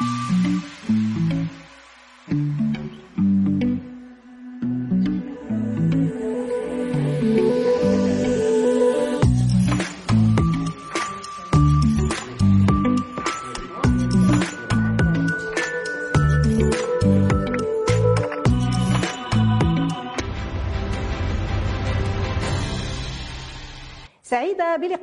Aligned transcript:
Mm-hmm. 0.00 0.29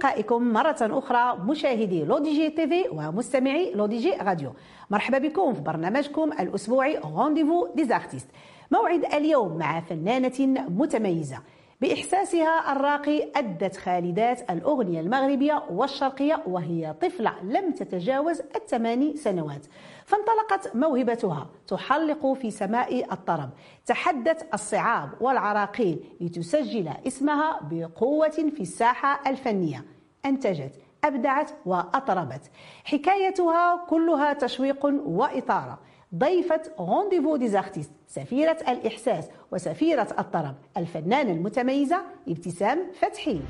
بلقائكم 0.08 0.54
مرة 0.54 0.78
أخرى 0.82 1.38
مشاهدي 1.39 2.05
لوديجي 2.05 2.50
تي 2.50 2.68
في 2.68 2.84
ومستمعي 2.92 3.71
لوديجي 3.76 4.12
راديو. 4.12 4.54
مرحبا 4.89 5.18
بكم 5.18 5.54
في 5.54 5.61
برنامجكم 5.61 6.32
الأسبوعي 6.32 6.98
rendez-vous 6.97 7.68
des 7.75 7.90
artistes 7.90 8.28
موعد 8.71 9.06
اليوم 9.06 9.57
مع 9.57 9.79
فنانة 9.79 10.65
متميزة. 10.70 11.39
بإحساسها 11.82 12.71
الراقي 12.71 13.32
أدت 13.36 13.75
خالدات 13.78 14.51
الأغنية 14.51 15.00
المغربية 15.00 15.64
والشرقية 15.71 16.43
وهي 16.48 16.96
طفلة 17.01 17.34
لم 17.43 17.71
تتجاوز 17.71 18.42
الثماني 18.56 19.15
سنوات. 19.15 19.65
فانطلقت 20.06 20.76
موهبتها 20.76 21.50
تحلق 21.68 22.34
في 22.34 22.51
سماء 22.51 23.14
الطرب. 23.14 23.50
تحدت 23.86 24.48
الصعاب 24.54 25.10
والعراقيل 25.21 26.00
لتسجل 26.21 26.89
اسمها 27.07 27.60
بقوة 27.71 28.29
في 28.29 28.62
الساحة 28.62 29.29
الفنية. 29.29 29.96
أنتجت 30.27 30.71
أبدعت 31.04 31.51
وأطربت. 31.65 32.41
حكايتها 32.83 33.86
كلها 33.89 34.33
تشويق 34.33 34.86
وإثارة. 35.05 35.80
ضيفة 36.16 36.61
rendez-vous 36.80 37.36
des 37.36 37.51
artistes 37.51 37.92
سفيرة 38.08 38.58
الإحساس 38.67 39.25
وسفيرة 39.52 40.08
الطرب. 40.19 40.56
الفنانة 40.78 41.31
المتميزة 41.31 42.02
ابتسام 42.28 42.80
فتحي. 43.00 43.42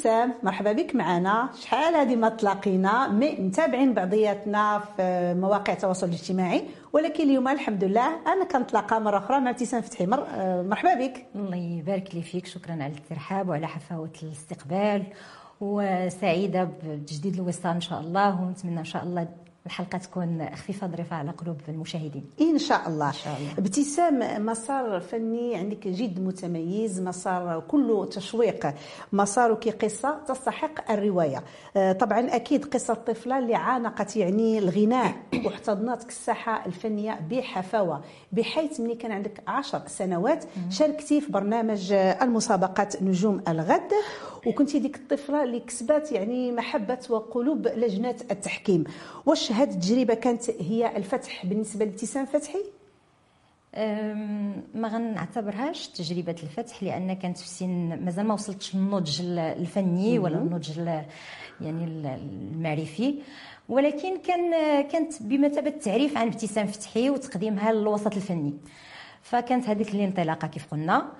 ابتسام 0.00 0.34
مرحبا 0.42 0.72
بك 0.72 0.94
معنا. 0.94 1.48
شحال 1.54 1.94
هذه 1.94 2.16
ما 2.16 2.28
تلاقينا؟ 2.28 3.08
متابعين 3.38 3.94
بعضياتنا 3.94 4.78
في 4.96 5.34
مواقع 5.38 5.72
التواصل 5.72 6.08
الاجتماعي 6.08 6.64
ولكن 6.92 7.24
اليوم 7.24 7.48
الحمد 7.48 7.84
لله 7.84 8.06
أنا 8.26 8.44
كنتلاقى 8.44 9.00
مرة 9.00 9.18
أخرى 9.18 9.40
مع 9.40 9.50
ابتسام 9.50 9.80
فتحي. 9.80 10.06
مر... 10.06 10.26
مرحبا 10.62 10.94
بك. 10.94 11.26
الله 11.34 11.56
يبارك 11.56 12.14
لي 12.14 12.22
فيك. 12.22 12.46
شكرا 12.46 12.72
على 12.72 12.86
الترحاب 12.86 13.48
وعلى 13.48 13.66
حفاوة 13.66 14.12
الاستقبال. 14.22 15.02
وسعيدة 15.60 16.64
بتجديد 16.64 17.34
الوصال 17.34 17.74
إن 17.74 17.80
شاء 17.80 18.00
الله 18.00 18.42
ونتمنى 18.42 18.78
إن 18.78 18.84
شاء 18.84 19.02
الله 19.02 19.28
الحلقة 19.66 19.98
تكون 19.98 20.48
خفيفة 20.54 20.86
ظريفة 20.86 21.16
على 21.16 21.30
قلوب 21.30 21.56
المشاهدين. 21.68 22.24
إن 22.40 22.58
شاء 22.58 22.88
الله. 22.88 23.08
إن 23.08 23.12
شاء 23.12 23.36
الله. 23.36 23.52
ابتسام 23.58 24.46
مسار 24.46 25.00
فني 25.00 25.56
عندك 25.56 25.88
جد 25.88 26.20
متميز 26.20 27.00
مسار 27.00 27.62
كله 27.68 28.04
تشويق 28.04 28.74
مسارك 29.12 29.84
قصة 29.84 30.18
تستحق 30.28 30.90
الرواية. 30.90 31.44
آه، 31.76 31.92
طبعا 31.92 32.36
أكيد 32.36 32.64
قصة 32.64 32.94
طفله 32.94 33.38
اللي 33.38 33.54
عانقت 33.54 34.16
يعني 34.16 34.58
الغناء 34.58 35.14
واحتضنتك 35.44 36.08
الساحة 36.08 36.66
الفنية 36.66 37.20
بحفاوة. 37.30 38.00
بحيث 38.32 38.80
ملي 38.80 38.94
كان 38.94 39.12
عندك 39.12 39.42
عشر 39.46 39.82
سنوات 39.86 40.44
شاركتي 40.70 41.20
في 41.20 41.32
برنامج 41.32 41.92
المسابقات 41.92 43.02
نجوم 43.02 43.42
الغد. 43.48 43.90
وكنتي 44.46 44.78
ديك 44.78 44.96
الطفلة 44.96 45.44
اللي 45.44 45.60
كسبت 45.60 46.12
يعني 46.12 46.52
محبة 46.52 46.98
وقلوب 47.10 47.66
لجنة 47.66 48.16
التحكيم. 48.30 48.84
واش 49.26 49.52
هذه 49.52 49.70
التجربة 49.70 50.14
كانت 50.14 50.50
هي 50.50 50.96
الفتح 50.96 51.46
بالنسبة 51.46 51.84
لابتسام 51.84 52.26
فتحي؟ 52.26 52.64
ما 54.74 54.88
غنعتبرهاش 54.88 55.88
تجربة 55.88 56.36
الفتح 56.42 56.82
لأن 56.82 57.12
كانت 57.12 57.38
في 57.38 57.48
سن 57.48 58.04
مازال 58.04 58.26
ما 58.26 58.34
وصلتش 58.34 58.74
النضج 58.74 59.20
الفني 59.38 60.18
ولا 60.18 60.38
النضج 60.38 60.78
يعني 61.60 61.84
المعرفي. 61.84 63.14
ولكن 63.68 64.18
كان 64.18 64.52
كانت 64.88 65.22
بمثابة 65.22 65.70
تعريف 65.70 66.16
عن 66.16 66.26
ابتسام 66.26 66.66
فتحي 66.66 67.10
وتقديمها 67.10 67.72
للوسط 67.72 68.16
الفني. 68.16 68.54
فكانت 69.22 69.68
هذيك 69.68 69.94
الانطلاقة 69.94 70.48
كيف 70.48 70.66
قلنا. 70.70 71.12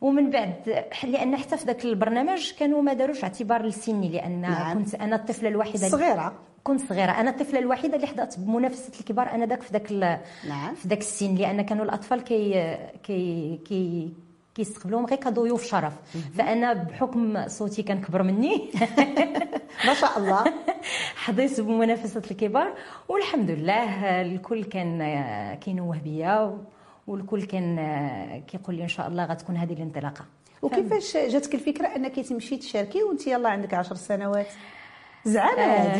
ومن 0.00 0.30
بعد 0.30 0.84
لأن 1.04 1.36
حتى 1.36 1.56
في 1.56 1.64
ذاك 1.64 1.84
البرنامج 1.84 2.52
كانوا 2.58 2.82
ما 2.82 2.92
داروش 2.92 3.22
اعتبار 3.24 3.62
لسني 3.66 4.08
لأن 4.08 4.40
نعم. 4.40 4.78
كنت 4.78 4.94
أنا 4.94 5.16
الطفلة 5.16 5.48
الوحيدة 5.48 5.88
صغيرة. 5.88 6.32
كنت 6.64 6.80
صغيرة. 6.88 7.10
أنا 7.10 7.30
الطفلة 7.30 7.58
الوحيدة 7.58 7.96
اللي 7.96 8.06
حضرت 8.06 8.38
بمنافسة 8.38 9.00
الكبار 9.00 9.30
أنا 9.30 9.46
ذاك 9.46 9.62
في 9.62 9.72
ذاك 9.72 9.92
نعم. 10.48 10.74
في 10.74 10.88
ذاك 10.88 10.98
السن 10.98 11.34
لأن 11.34 11.62
كانوا 11.62 11.84
الأطفال 11.84 12.20
كي 12.24 12.76
كي 13.02 13.56
كي 13.64 14.12
كيستقبلوهم 14.54 15.06
غير 15.06 15.18
كضيوف 15.18 15.64
شرف. 15.64 15.92
فأنا 16.38 16.72
بحكم 16.72 17.48
صوتي 17.48 17.82
كان 17.82 18.00
كبر 18.00 18.22
مني. 18.22 18.70
ما 19.86 19.94
شاء 19.94 20.18
الله. 20.18 20.44
حظيت 21.24 21.60
بمنافسة 21.60 22.22
الكبار 22.30 22.74
والحمد 23.08 23.50
لله 23.50 24.20
الكل 24.22 24.64
كان 24.64 24.98
كينوه 25.54 25.98
بيا 25.98 26.58
والكل 27.06 27.42
كان 27.42 27.76
كيقول 28.48 28.74
لي 28.74 28.82
إن 28.82 28.88
شاء 28.88 29.08
الله 29.08 29.24
غتكون 29.24 29.56
هذه 29.56 29.72
الانطلاقة. 29.72 30.24
وكيفاش 30.62 31.16
جاتك 31.16 31.54
الفكرة 31.54 31.86
أنك 31.86 32.20
تمشي 32.20 32.56
تشاركي 32.56 33.02
وأنت 33.02 33.26
يلا 33.26 33.48
عندك 33.48 33.74
10 33.74 33.96
سنوات؟ 33.96 34.46
زعما. 35.24 35.62
آه. 35.62 35.98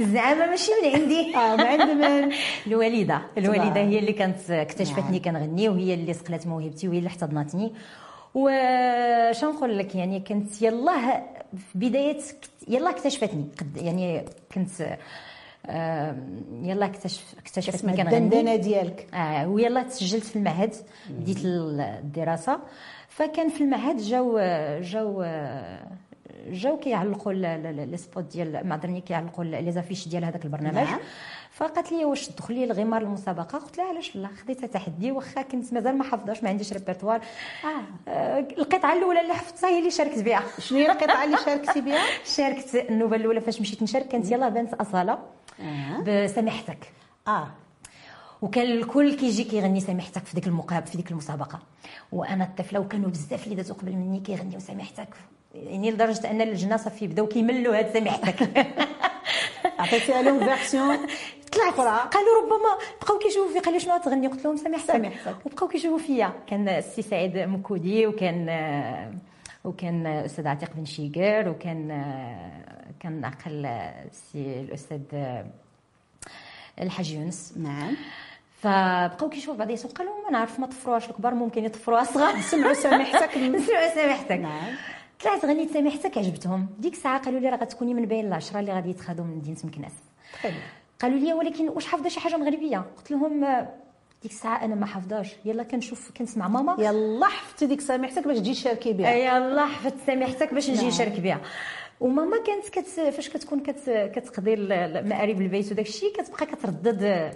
زعما 0.14 0.46
ماشي 0.46 0.70
من 0.82 1.00
عندي. 1.00 1.36
آه 1.36 1.56
من 1.56 1.60
عند 1.66 1.90
من؟ 1.90 2.32
الوالدة. 2.66 3.22
الوالدة 3.38 3.80
هي 3.80 3.98
اللي 3.98 4.12
كانت 4.12 4.50
اكتشفتني 4.50 5.10
نعم. 5.10 5.22
كنغني 5.22 5.68
وهي 5.68 5.94
اللي 5.94 6.14
سقلات 6.14 6.46
موهبتي 6.46 6.88
وهي 6.88 6.98
اللي 6.98 7.08
احتضنتني. 7.08 7.72
واش 8.34 9.44
نقول 9.44 9.78
لك 9.78 9.94
يعني 9.94 10.20
كنت 10.20 10.62
يلاه 10.62 11.22
في 11.72 11.78
بداية 11.78 12.18
يلا 12.68 12.90
اكتشفتني. 12.90 13.44
يعني 13.76 14.24
كنت 14.54 14.98
يلا 16.62 16.86
اكتشف 16.86 17.34
اكتشفتني 17.38 17.96
كنغني 17.96 18.16
الدندنة 18.16 18.56
ديالك. 18.56 19.14
آه 19.14 19.48
ويلا 19.48 19.82
تسجلت 19.82 20.24
في 20.24 20.36
المعهد 20.36 20.74
بديت 21.10 21.38
الدراسة. 21.44 22.58
فكان 23.08 23.48
في 23.48 23.60
المعهد 23.60 23.96
جاو 23.96 24.38
جاو 24.80 25.22
جاو 26.50 26.78
كيعلقوا 26.78 27.32
لي 27.32 27.96
spot 27.96 28.24
ديال 28.24 28.66
معذرني 28.66 29.00
كيعلقوا 29.00 29.44
لي 29.44 29.72
les 29.72 29.82
affiches 29.82 30.08
ديال 30.08 30.24
هذاك 30.24 30.44
البرنامج. 30.44 30.76
نعم. 30.76 30.98
فقالت 31.50 31.92
لي 31.92 32.04
واش 32.04 32.26
تدخلي 32.28 32.64
الغمار 32.64 33.02
المسابقة؟ 33.02 33.58
قلت 33.58 33.78
لها 33.78 33.88
علاش 33.88 34.16
لا 34.16 34.28
خديتها 34.42 34.66
تحدي 34.66 35.12
واخا 35.12 35.42
كنت 35.42 35.72
مازال 35.72 35.98
ما 35.98 36.04
حافظاش 36.04 36.42
ما 36.42 36.48
عنديش 36.48 36.72
ريبرتوار 36.72 37.20
آه. 37.64 38.10
آه، 38.10 38.38
القطعة 38.38 38.92
الأولى 38.92 39.20
اللي 39.20 39.34
حفظتها 39.34 39.70
هي 39.70 39.78
اللي 39.78 39.90
شاركت 39.90 40.18
بها. 40.18 40.42
شنو 40.58 40.78
هي 40.78 40.90
القطعة 40.92 41.24
اللي 41.24 41.36
شاركتي 41.44 41.80
بها؟ 41.80 42.04
شاركت 42.36 42.74
النوبة 42.74 43.16
الأولى 43.16 43.40
فاش 43.40 43.60
مشيت 43.60 43.82
نشارك 43.82 44.08
كانت 44.08 44.30
يلا 44.30 44.48
بانت 44.48 44.74
أصالة. 44.74 45.18
آه. 45.60 46.00
بسامحتك 46.24 46.92
آه. 47.28 47.48
وكان 48.42 48.66
الكل 48.66 49.16
كيجي 49.16 49.44
كيغني 49.44 49.80
سامحتك 49.80 50.24
في 50.24 50.34
ديك 50.34 50.46
المقابل 50.46 50.86
في 50.86 50.96
ديك 50.96 51.10
المسابقة. 51.10 51.58
وأنا 52.12 52.44
الطفلة 52.44 52.80
وكانوا 52.80 53.10
بزاف 53.10 53.44
اللي 53.44 53.54
دازوا 53.54 53.76
قبل 53.76 53.92
مني 53.92 54.20
كيغنيو 54.20 54.60
سامحتك 54.60 55.08
يعني 55.54 55.90
لدرجة 55.90 56.30
أن 56.30 56.40
اللجنه 56.40 56.76
صافي 56.76 57.06
بداو 57.06 57.26
كيملوا 57.26 57.78
هاد 57.78 57.92
سامحتك 57.92 58.42
عطيتيها 59.78 60.22
لهم 60.22 60.44
version 60.44 60.96
طلعت. 61.52 62.14
قالوا 62.14 62.42
ربما 62.42 62.78
بقاو 63.02 63.18
كيشوفوا 63.18 63.52
في 63.52 63.58
قالوا 63.58 63.78
شنو 63.78 63.98
تغني 63.98 64.26
قلت 64.26 64.44
لهم 64.44 64.56
سامحتك 64.56 64.86
سامحتك. 64.92 65.46
وبقاو 65.46 65.68
كيشوفوا 65.68 65.98
فيا. 65.98 66.32
كان 66.46 66.68
السي 66.68 67.02
سعيد 67.02 67.36
مكودي 67.38 68.06
وكان 68.06 68.48
وكان 69.64 70.06
الاستاذ 70.06 70.46
عتيق 70.46 70.70
بن 70.74 70.84
شيقر 70.84 71.48
وكان 71.48 71.88
كان 73.00 73.24
عقل 73.24 73.66
السي 73.66 74.60
الأستاذ 74.60 75.00
الحاج 76.80 77.12
يونس. 77.12 77.54
نعم. 77.56 77.96
فبقاو 78.62 79.28
كيشوفوا 79.28 79.54
بعض 79.58 79.70
يسوق 79.70 79.92
قالوا 79.92 80.24
ما 80.24 80.30
نعرف 80.30 80.60
ما 80.60 80.66
طفروهاش 80.66 81.10
الكبار 81.10 81.34
ممكن 81.34 81.64
يطفروها 81.64 82.04
صغار 82.04 82.40
سمعوا 82.50 82.74
سامحتك 82.74 83.36
نسمعوا 83.38 83.88
سامحتك 83.94 84.30
نعم. 84.32 84.74
طلعت 85.24 85.44
غنيت 85.44 85.70
سامحتك 85.72 86.18
عجبتهم. 86.18 86.66
ديك 86.78 86.92
الساعة 86.92 87.18
قالوا 87.22 87.40
لي 87.40 87.48
راه 87.48 87.56
غتكوني 87.56 87.94
من 87.94 88.04
بين 88.06 88.26
العشرة 88.26 88.60
اللي 88.60 88.72
غادي 88.72 88.90
يتخذوا 88.90 89.24
من 89.24 89.36
مدينة 89.36 89.58
مكناس. 89.64 89.92
قالوا 91.00 91.18
لي 91.18 91.32
ولكن 91.32 91.68
واش 91.68 91.86
حافظة 91.86 92.08
شي 92.08 92.20
حاجة 92.20 92.36
مغربية؟ 92.36 92.78
قلت 92.96 93.10
لهم 93.10 93.44
ديك 94.22 94.32
الساعة 94.32 94.64
أنا 94.64 94.74
ما 94.74 94.86
حافظاش 94.86 95.28
يلا 95.44 95.62
كنشوف 95.62 96.10
كنسمع. 96.16 96.48
ماما؟ 96.48 96.76
يلا 96.78 97.26
حفتي 97.26 97.66
ديك 97.66 97.80
سامحتك 97.80 98.26
باش 98.28 98.36
تجي 98.38 98.52
تشاركي 98.54 98.92
بها 98.92 99.10
يلا 99.14 99.66
حفظت 99.66 99.94
سامحتك 100.06 100.54
باش 100.54 100.70
نجي 100.70 100.78
نعم. 100.80 100.88
نشارك 100.88 101.20
بها 101.20 101.40
وماما 102.00 102.36
كانت 102.46 102.68
كت 102.68 102.86
فاش 102.88 103.28
كتكون 103.28 103.60
كت 103.60 104.10
كتقضي 104.14 104.54
المآرب 104.54 105.40
البيت 105.40 105.72
وداك 105.72 105.86
الشيء 105.88 106.12
كتبقى 106.12 106.46
كتردد 106.46 107.02
آه، 107.02 107.32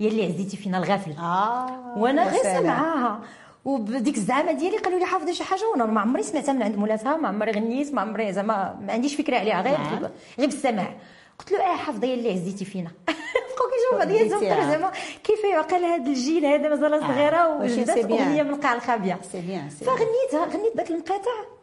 يا 0.00 0.08
اللي 0.08 0.24
عزيتي 0.26 0.56
فينا 0.56 0.78
الغافل. 0.78 1.12
آه 1.12 1.94
وأنا 1.98 2.28
غير. 2.30 2.42
سامعاها 2.42 3.20
وبديك 3.64 4.16
الزعامه 4.16 4.52
ديالي 4.52 4.76
قالوا 4.78 4.98
لي 4.98 5.04
حافظه 5.04 5.32
شي 5.32 5.44
حاجة 5.44 5.68
وأنا 5.72 5.86
ما 5.86 6.00
عمري 6.00 6.22
سمعتها 6.22 6.52
من 6.52 6.62
عند 6.62 6.76
مولاتها 6.76 7.16
ما 7.16 7.28
عمري 7.28 7.50
غنيت 7.52 7.94
ما 7.94 8.00
عمري 8.00 8.32
زعما 8.32 8.78
ما 8.86 8.92
عنديش 8.92 9.14
فكرة 9.14 9.38
عليها 9.38 9.62
غير 9.62 9.78
نعم. 9.78 9.98
غير 10.38 10.48
بالسماع. 10.48 10.94
قلت 11.38 11.52
له 11.52 11.58
آه 11.72 11.76
حافظه 11.76 12.06
يا 12.06 12.14
اللي 12.14 12.32
عزيتي 12.32 12.64
فينا. 12.64 12.90
بقاو 13.58 13.70
كيشوفوا 13.70 13.98
بعضياتهم. 13.98 14.48
قالوا 14.48 14.70
زعما 14.70 14.92
كيف 15.24 15.44
يعقل 15.44 15.84
هذا 15.84 16.06
الجيل 16.06 16.46
هذا 16.46 16.68
مازال 16.68 17.00
صغيرة 17.00 17.48
واش 17.48 17.70
وجدات. 17.70 17.98
أغنية 17.98 18.42
من 18.42 18.50
القاع 18.50 18.74
الخابية 18.74 19.18
c'est 19.32 19.40
bien 19.40 19.70
ça 19.70 19.84
فغنيتها 19.84 20.44
غنيت 20.56 20.76
ذاك 20.76 20.90
المقاطع 20.90 21.57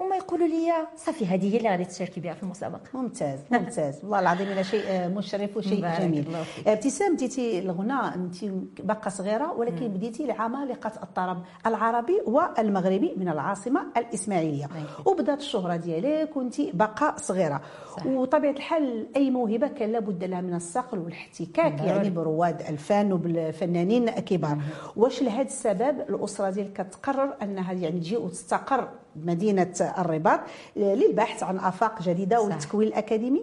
هما 0.00 0.16
يقولوا 0.16 0.46
لي 0.46 0.72
صافي 0.96 1.26
هذه 1.26 1.52
هي 1.52 1.56
اللي 1.56 1.68
غادي 1.70 1.84
تشاركي 1.84 2.20
بها 2.20 2.34
في 2.34 2.42
المسابقة. 2.42 2.80
ممتاز 2.94 3.38
ممتاز. 3.50 4.00
والله 4.02 4.20
العظيم 4.20 4.48
إلى 4.48 4.64
شيء 4.64 4.82
آه، 4.88 5.08
مشرف 5.08 5.56
وشيء 5.56 5.86
جميل. 6.00 6.36
آه، 6.66 6.72
ابتسام 6.72 7.14
بديتي 7.14 7.58
الغناء 7.58 8.14
أنت 8.14 8.44
باقة 8.82 9.08
صغيرة 9.08 9.52
ولكن 9.52 9.88
بديتي 9.88 10.26
لعمالقه 10.26 10.92
الطرب 11.02 11.42
العربي 11.66 12.20
والمغربي 12.26 13.14
من 13.16 13.28
العاصمة 13.28 13.86
الإسماعيلية. 13.96 14.68
وبدات 15.04 15.38
الشهرة 15.40 15.76
ديالك 15.76 16.36
وأنت 16.36 16.60
باقة 16.60 17.14
صغيرة. 17.16 17.60
صح. 17.96 18.06
وطبيعة 18.06 18.50
الحال 18.52 19.06
أي 19.16 19.30
موهبة 19.30 19.68
كان 19.68 19.92
لابد 19.92 20.24
لها 20.24 20.40
من 20.40 20.54
الصقل 20.54 20.98
والاحتكاك. 20.98 21.80
يعني 21.80 22.10
برواد 22.10 22.60
الفن 22.60 23.12
وبالفنانين 23.12 24.10
كبار 24.10 24.58
واش 24.96 25.22
لهذا 25.22 25.42
السبب؟ 25.42 26.00
الأسرة 26.08 26.50
ديالك 26.50 26.72
كتقرر 26.72 27.36
أنها 27.42 27.72
يعني 27.72 28.00
تجي 28.00 28.16
وتستقر 28.16 28.88
بمدينه 29.16 29.92
الرباط. 29.98 30.40
للبحث 30.76 31.42
عن 31.42 31.58
آفاق 31.58 32.02
جديدة. 32.02 32.40
والتكوين 32.40 32.88
الأكاديمي. 32.88 33.42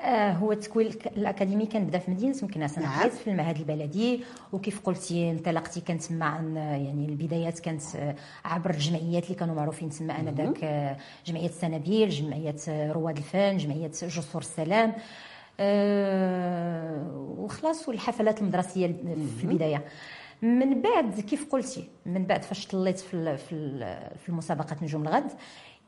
آه 0.00 0.32
هو 0.32 0.52
التكوين 0.52 0.90
الأكاديمي 1.16 1.66
كان 1.66 1.84
بدأ 1.84 1.98
في 1.98 2.10
مدينة 2.10 2.36
مكناس 2.42 2.78
أنا 2.78 2.86
نعم. 2.86 2.98
حيت 3.00 3.12
في 3.12 3.30
المعهد 3.30 3.56
البلدي. 3.56 4.24
وكيف 4.52 4.80
قلتي 4.80 5.30
انطلقتي 5.30 5.80
كانت 5.80 6.02
تما 6.02 6.26
عن 6.26 6.56
يعني 6.56 7.06
البدايات 7.06 7.58
كانت 7.58 7.82
آه، 7.96 8.14
عبر 8.44 8.70
الجمعيات 8.70 9.24
اللي 9.24 9.34
كانوا 9.34 9.54
معروفين 9.54 9.90
تما 9.90 10.20
آنذاك 10.20 10.64
آه، 10.64 10.96
جمعية 11.26 11.46
السنابيل 11.46 12.08
جمعية 12.08 12.56
آه، 12.68 12.92
رواد 12.92 13.16
الفن 13.16 13.56
جمعية 13.56 13.88
جسور 13.88 14.40
السلام. 14.42 14.92
آه 15.60 17.34
وخلاص 17.38 17.88
والحفلات 17.88 18.40
المدرسية 18.40 18.86
في 19.38 19.44
البداية. 19.44 19.84
من 20.42 20.80
بعد 20.82 21.20
كيف 21.20 21.48
قلتي؟ 21.52 21.88
من 22.06 22.26
بعد 22.26 22.42
فاش 22.42 22.66
طليت 22.66 22.98
في 22.98 23.36
في 23.36 23.52
ال- 23.54 24.18
في 24.18 24.28
المسابقة 24.28 24.76
نجوم 24.82 25.02
الغد. 25.02 25.32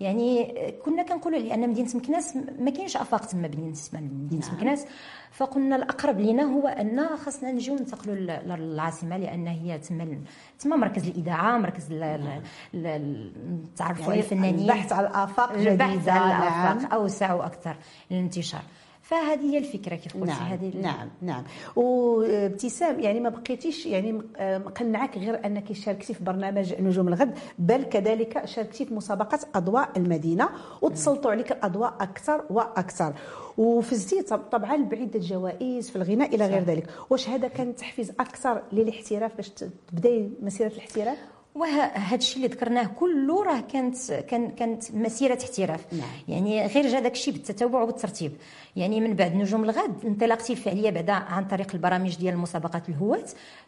يعني 0.01 0.55
كنا 0.85 1.03
كنقولوا 1.03 1.39
لأن 1.39 1.69
مدينة 1.71 1.89
مكناس 1.95 2.37
ما 2.59 2.71
كاينش 2.71 2.97
أفاق 2.97 3.27
تما 3.27 3.49
بالنسبة 3.49 3.99
لمدينه 3.99 4.47
نعم. 4.47 4.55
مكناس. 4.57 4.87
فقلنا 5.33 5.77
الأقرب 5.77 6.21
لنا 6.21 6.43
هو 6.43 6.69
أن 6.69 7.17
خاصنا 7.17 7.53
نجيو 7.53 7.75
ننتقلوا 7.75 8.15
للعاصمة 8.57 9.17
لأن 9.17 9.47
هي 9.47 9.79
تما 9.79 10.19
تما 10.59 10.77
مركز 10.77 11.09
الاذاعه 11.09 11.59
مركز 11.59 11.93
ال- 11.93 12.03
ال- 12.03 12.43
ال- 12.87 13.33
التعرف 13.65 14.09
على 14.09 14.19
الفنانين. 14.19 14.59
البحث 14.59 14.93
على 14.93 15.07
الآفاق 15.09 15.53
جديدة 15.53 15.71
البحث 15.71 16.09
على 16.09 16.29
نعم. 16.33 16.43
الافاق 16.43 16.93
أوسع 16.95 17.33
وأكثر 17.35 17.77
للانتشار. 18.11 18.63
فهذه 19.05 19.41
هي 19.53 19.59
الفكرة 19.59 19.95
كيف 19.97 20.15
قلتي 20.15 20.27
نعم 20.27 20.43
هذه 20.47 20.73
نعم 20.77 21.09
نعم. 21.23 21.45
وابتسام 21.77 23.01
يعني 23.01 23.21
ما 23.21 23.29
بقيتيش 23.29 23.87
يعني 23.87 24.13
مقنعك 24.41 25.19
غير 25.19 25.47
أنك 25.47 25.73
شاركتي 25.73 26.15
في 26.15 26.25
برنامج 26.25 26.75
نجوم 26.81 27.09
الغد 27.09 27.39
بل 27.59 27.83
كذلك 27.85 28.45
شاركتي 28.45 28.85
في 28.85 28.95
مسابقة 28.95 29.39
أضواء 29.55 29.89
المدينة 29.97 30.49
وتسلطوا 30.83 31.31
عليك 31.31 31.53
الأضواء 31.53 31.95
أكثر 32.01 32.45
وأكثر. 32.51 33.15
وفزتي 33.59 34.23
طب- 34.23 34.43
طبعا 34.53 34.77
بعده 34.77 35.19
جوائز 35.21 35.91
في 35.91 35.97
الغناء 35.97 36.35
إلى 36.35 36.47
غير. 36.47 36.63
ذلك. 36.63 36.87
واش 37.11 37.29
هذا 37.29 37.49
كان 37.49 37.75
تحفيز 37.75 38.11
أكثر 38.11 38.63
للاحتراف 38.73 39.37
باش 39.37 39.49
تبداي 39.49 40.31
مسيرة 40.43 40.69
الاحتراف؟ 40.69 41.19
وهذا 41.55 42.15
الشيء 42.17 42.37
اللي 42.37 42.49
ذكرناه 42.49 42.85
كله 42.85 43.43
راه 43.45 43.61
كانت 43.61 44.13
كان 44.13 44.51
كانت 44.51 44.95
مسيرة 44.95 45.39
احتراف 45.43 45.93
نعم. 45.93 46.09
يعني 46.29 46.67
غير 46.67 46.89
جا 46.89 47.01
داك 47.01 47.13
الشيء 47.13 47.35
بالتتابع 47.35 47.83
وبالترتيب 47.83 48.33
يعني 48.77 49.01
من 49.01 49.15
بعد 49.15 49.35
نجوم 49.35 49.65
الغد 49.65 50.05
انطلاقتي 50.05 50.53
الفعليه 50.53 50.91
بعدا 50.91 51.13
عن 51.13 51.45
طريق 51.45 51.75
البرامج 51.75 52.17
ديال 52.17 52.39
مسابقات 52.39 52.89
الهواة 52.89 53.25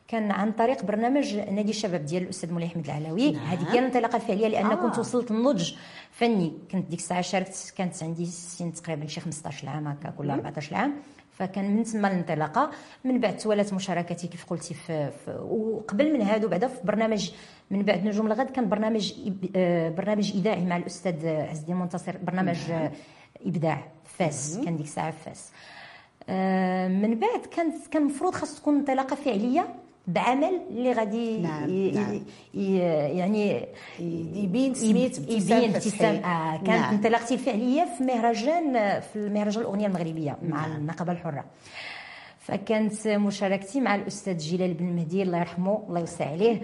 كان 0.08 0.30
عن 0.30 0.52
طريق 0.52 0.84
برنامج 0.84 1.34
نادي 1.37 1.70
الشباب 1.70 2.06
ديال 2.06 2.22
الأستاذ 2.22 2.52
مولاي 2.52 2.68
احمد 2.68 2.84
العلوي 2.84 3.30
نعم. 3.30 3.46
هذه 3.46 3.72
هي 3.72 3.78
الانطلاقه 3.78 4.16
الفعليه 4.16 4.49
لأن 4.49 4.66
آه. 4.66 4.75
كنت 4.75 4.99
وصلت 4.99 5.30
للنضج 5.30 5.72
فني 6.11 6.52
كنت 6.72 6.87
ديك 6.90 6.99
الساعة 6.99 7.20
شاركت 7.20 7.75
كانت 7.76 8.02
عندي 8.02 8.26
سن 8.26 8.72
تقريبا 8.72 9.06
شي 9.06 9.20
15 9.20 9.68
عام 9.68 9.88
هكاك 9.88 10.20
ولا 10.20 10.34
14 10.34 10.76
عام 10.76 10.94
فكان 11.38 11.76
من 11.76 11.85
تما 11.85 12.09
الانطلاقة. 12.09 12.71
من 13.05 13.21
بعد 13.21 13.37
توالت 13.37 13.73
مشاركتي 13.73 14.26
كيف 14.26 14.45
قلتي 14.45 14.75
في, 14.75 15.11
في 15.11 15.31
وقبل 15.31 16.12
من 16.12 16.23
هادو 16.23 16.49
بعدا 16.49 16.69
في 16.69 16.81
برنامج 16.85 17.31
من 17.71 17.83
بعد 17.83 18.05
نجوم 18.05 18.26
الغد 18.26 18.50
كان 18.50 18.69
برنامج 18.69 19.14
آه، 19.57 19.88
برنامج 19.90 20.33
اذاعي 20.37 20.64
مع 20.64 20.76
الأستاذ 20.76 21.26
عز 21.26 21.59
الدين 21.59 21.76
منتصر 21.76 22.16
برنامج 22.23 22.71
آه، 22.71 22.93
إبداع 23.47 23.85
فاس 24.05 24.61
كان 24.64 24.76
ديك 24.76 24.87
الساعة 24.87 25.11
فاس. 25.11 25.52
آه، 26.28 26.88
من 26.88 27.19
بعد 27.19 27.47
كانت 27.57 27.87
كان 27.87 28.02
المفروض 28.02 28.35
خاص 28.35 28.61
تكون 28.61 28.76
انطلاقة 28.76 29.16
فعلية. 29.16 29.75
بعمل 30.08 30.60
اللي 30.70 30.92
غادي 30.92 31.38
نعم، 31.38 31.68
ي- 31.70 31.90
نعم. 31.90 32.20
ي- 32.54 32.76
يعني 33.18 33.66
يبين 34.34 34.75
سميت 34.75 35.18
يبين. 35.30 35.70
ابتسام 35.70 36.14
آه 36.25 36.56
كانت 36.56 36.68
نعم. 36.68 36.94
انطلاقتي 36.94 37.34
الفعلية 37.34 37.84
في 37.98 38.04
مهرجان 38.04 39.00
في 39.00 39.16
المهرجان 39.16 39.62
الأغنية 39.62 39.86
المغربية 39.86 40.36
مع 40.42 40.66
النقابة 40.66 41.12
الحرة 41.12 41.44
فكانت 42.40 43.08
مشاركتي 43.08 43.80
مع 43.80 43.94
الأستاذ 43.94 44.36
جلال 44.38 44.75
بن 44.75 44.84
مهدي 44.84 45.22
الله 45.22 45.38
يرحمه 45.38 45.82
الله 45.88 46.00
يوسع 46.00 46.30
عليه 46.30 46.62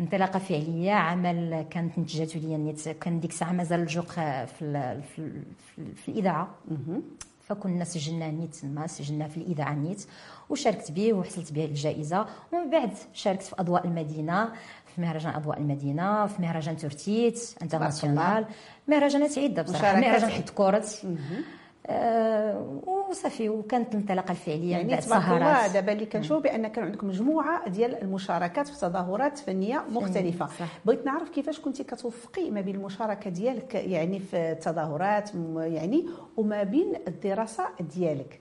انطلاقة 0.00 0.38
فعلية 0.38 0.92
عمل 0.92 1.66
كانت 1.70 1.98
نتجته 1.98 2.40
ليا 2.40 2.74
كان 3.00 3.20
ديك 3.20 3.30
الساعة 3.30 3.52
مازال 3.52 3.80
الجوق 3.80 4.06
في 4.12 4.62
ال 4.62 5.02
في, 5.02 5.18
ال 5.18 5.42
في, 5.74 5.78
ال 5.78 5.96
في 5.96 6.08
الإذاعة 6.08 6.48
فكنا 7.46 7.84
سجلنا 7.84 8.30
نيت 8.30 8.54
تما 8.54 8.86
سجلنا 8.86 9.28
في 9.28 9.36
الإذاعة 9.36 9.74
نيت 9.74 10.06
وشاركت 10.50 10.90
به 10.90 11.12
وحصلت 11.12 11.52
به 11.52 11.64
الجائزة. 11.64 12.26
ومن 12.52 12.70
بعد 12.70 12.90
شاركت 13.12 13.42
في 13.42 13.54
أضواء 13.58 13.86
المدينة 13.86 14.44
في 14.94 15.00
مهرجان 15.00 15.34
أضواء 15.34 15.58
المدينة 15.58 16.26
في 16.26 16.42
مهرجان 16.42 16.76
تورتيت 16.76 17.54
international 17.62 18.46
مهرجانات 18.88 19.38
عده 19.38 19.62
بصراحة 19.62 20.00
مهرجان 20.00 20.30
حيت 20.30 20.50
كورت. 20.50 21.06
وصافي 22.86 23.48
وكانت 23.48 23.94
الانطلاقه 23.94 24.30
الفعلية 24.30 24.70
يعني 24.72 24.88
بعد 24.90 25.00
سهرات. 25.00 25.70
دابا 25.70 25.92
اللي 25.92 26.06
كنشوف 26.06 26.42
بأن 26.42 26.66
كان 26.68 26.84
عندكم 26.84 27.06
مجموعة 27.08 27.68
ديال 27.68 28.02
المشاركات 28.02 28.68
في 28.68 28.74
تظاهرات 28.80 29.38
فنية 29.38 29.84
مختلفة. 29.90 30.48
بغيت 30.84 31.06
نعرف 31.06 31.28
كيفاش 31.28 31.60
كنتي 31.60 31.84
كتوفقي 31.84 32.50
ما 32.50 32.60
بين 32.60 32.74
المشاركة 32.74 33.30
ديالك 33.30 33.74
يعني 33.74 34.18
في 34.20 34.36
التظاهرات 34.36 35.30
يعني 35.56 36.06
وما 36.36 36.62
بين 36.62 36.92
الدراسة 37.08 37.64
ديالك؟ 37.80 38.40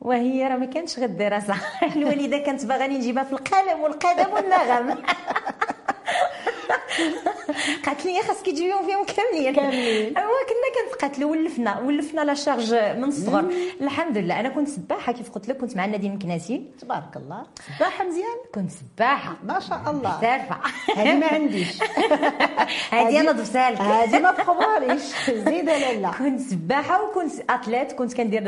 وهي 0.00 0.46
راه 0.48 0.56
ما 0.56 0.66
كانتش 0.66 0.98
غير 0.98 1.08
الدراسة. 1.08 1.54
الوالدة 1.96 2.38
كانت 2.38 2.64
باغاني 2.64 2.98
نجيبها 2.98 3.24
في 3.24 3.32
القلم 3.32 3.80
والقدم 3.80 4.32
والنغم 4.32 4.98
قالت 7.86 8.06
لي 8.06 8.22
خاصك 8.22 8.46
تجيبيهم 8.46 8.86
فيهم 8.86 9.04
كاملين. 9.04 9.54
كاملين. 9.54 10.16
كنا 11.00 11.08
كنتقاتلوا 11.08 11.30
ولفنا 11.30 11.78
ولفنا 11.78 12.20
لا 12.20 12.34
شارج 12.34 12.74
من 12.74 13.04
الصغر. 13.04 13.44
الحمد 13.80 14.18
لله 14.18 14.40
أنا 14.40 14.48
كنت 14.48 14.68
سباحة 14.68 15.12
كيف 15.12 15.30
قلت 15.30 15.48
لك 15.48 15.56
كنت 15.56 15.76
مع 15.76 15.84
النادي 15.84 16.06
المكناسي 16.06 16.62
تبارك 16.80 17.16
الله. 17.16 17.42
سباحة 17.76 18.04
مزيان؟ 18.04 18.38
كنت 18.54 18.70
سباحة. 18.70 19.36
ما 19.44 19.60
شاء 19.60 19.80
الله. 19.90 20.02
محترفه 20.10 20.56
هذه 20.96 21.14
ما 21.18 21.26
عنديش. 21.26 21.82
هذه 22.92 23.20
أنا 23.20 23.32
ضفتها 23.32 23.70
لك 23.70 23.80
هذه 23.80 24.18
ما 24.18 24.32
تخبريش 24.38 25.02
زيدة 25.30 25.78
لالا 25.78 26.10
كنت 26.10 26.40
سباحة 26.40 27.04
وكنت 27.04 27.32
أتليت 27.50 27.92
كنت 27.92 28.12
كندير 28.14 28.42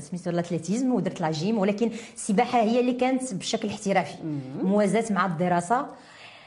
سميتو 0.00 0.30
الأتليتيزم 0.30 0.92
ودرت 0.92 1.20
لا 1.20 1.30
جيم 1.30 1.58
ولكن 1.58 1.90
السباحة 2.14 2.60
هي 2.60 2.80
اللي 2.80 2.92
كانت 2.92 3.34
بشكل 3.34 3.68
احترافي. 3.68 4.14
موازاة 4.62 5.04
مع 5.10 5.26
الدراسة. 5.26 5.86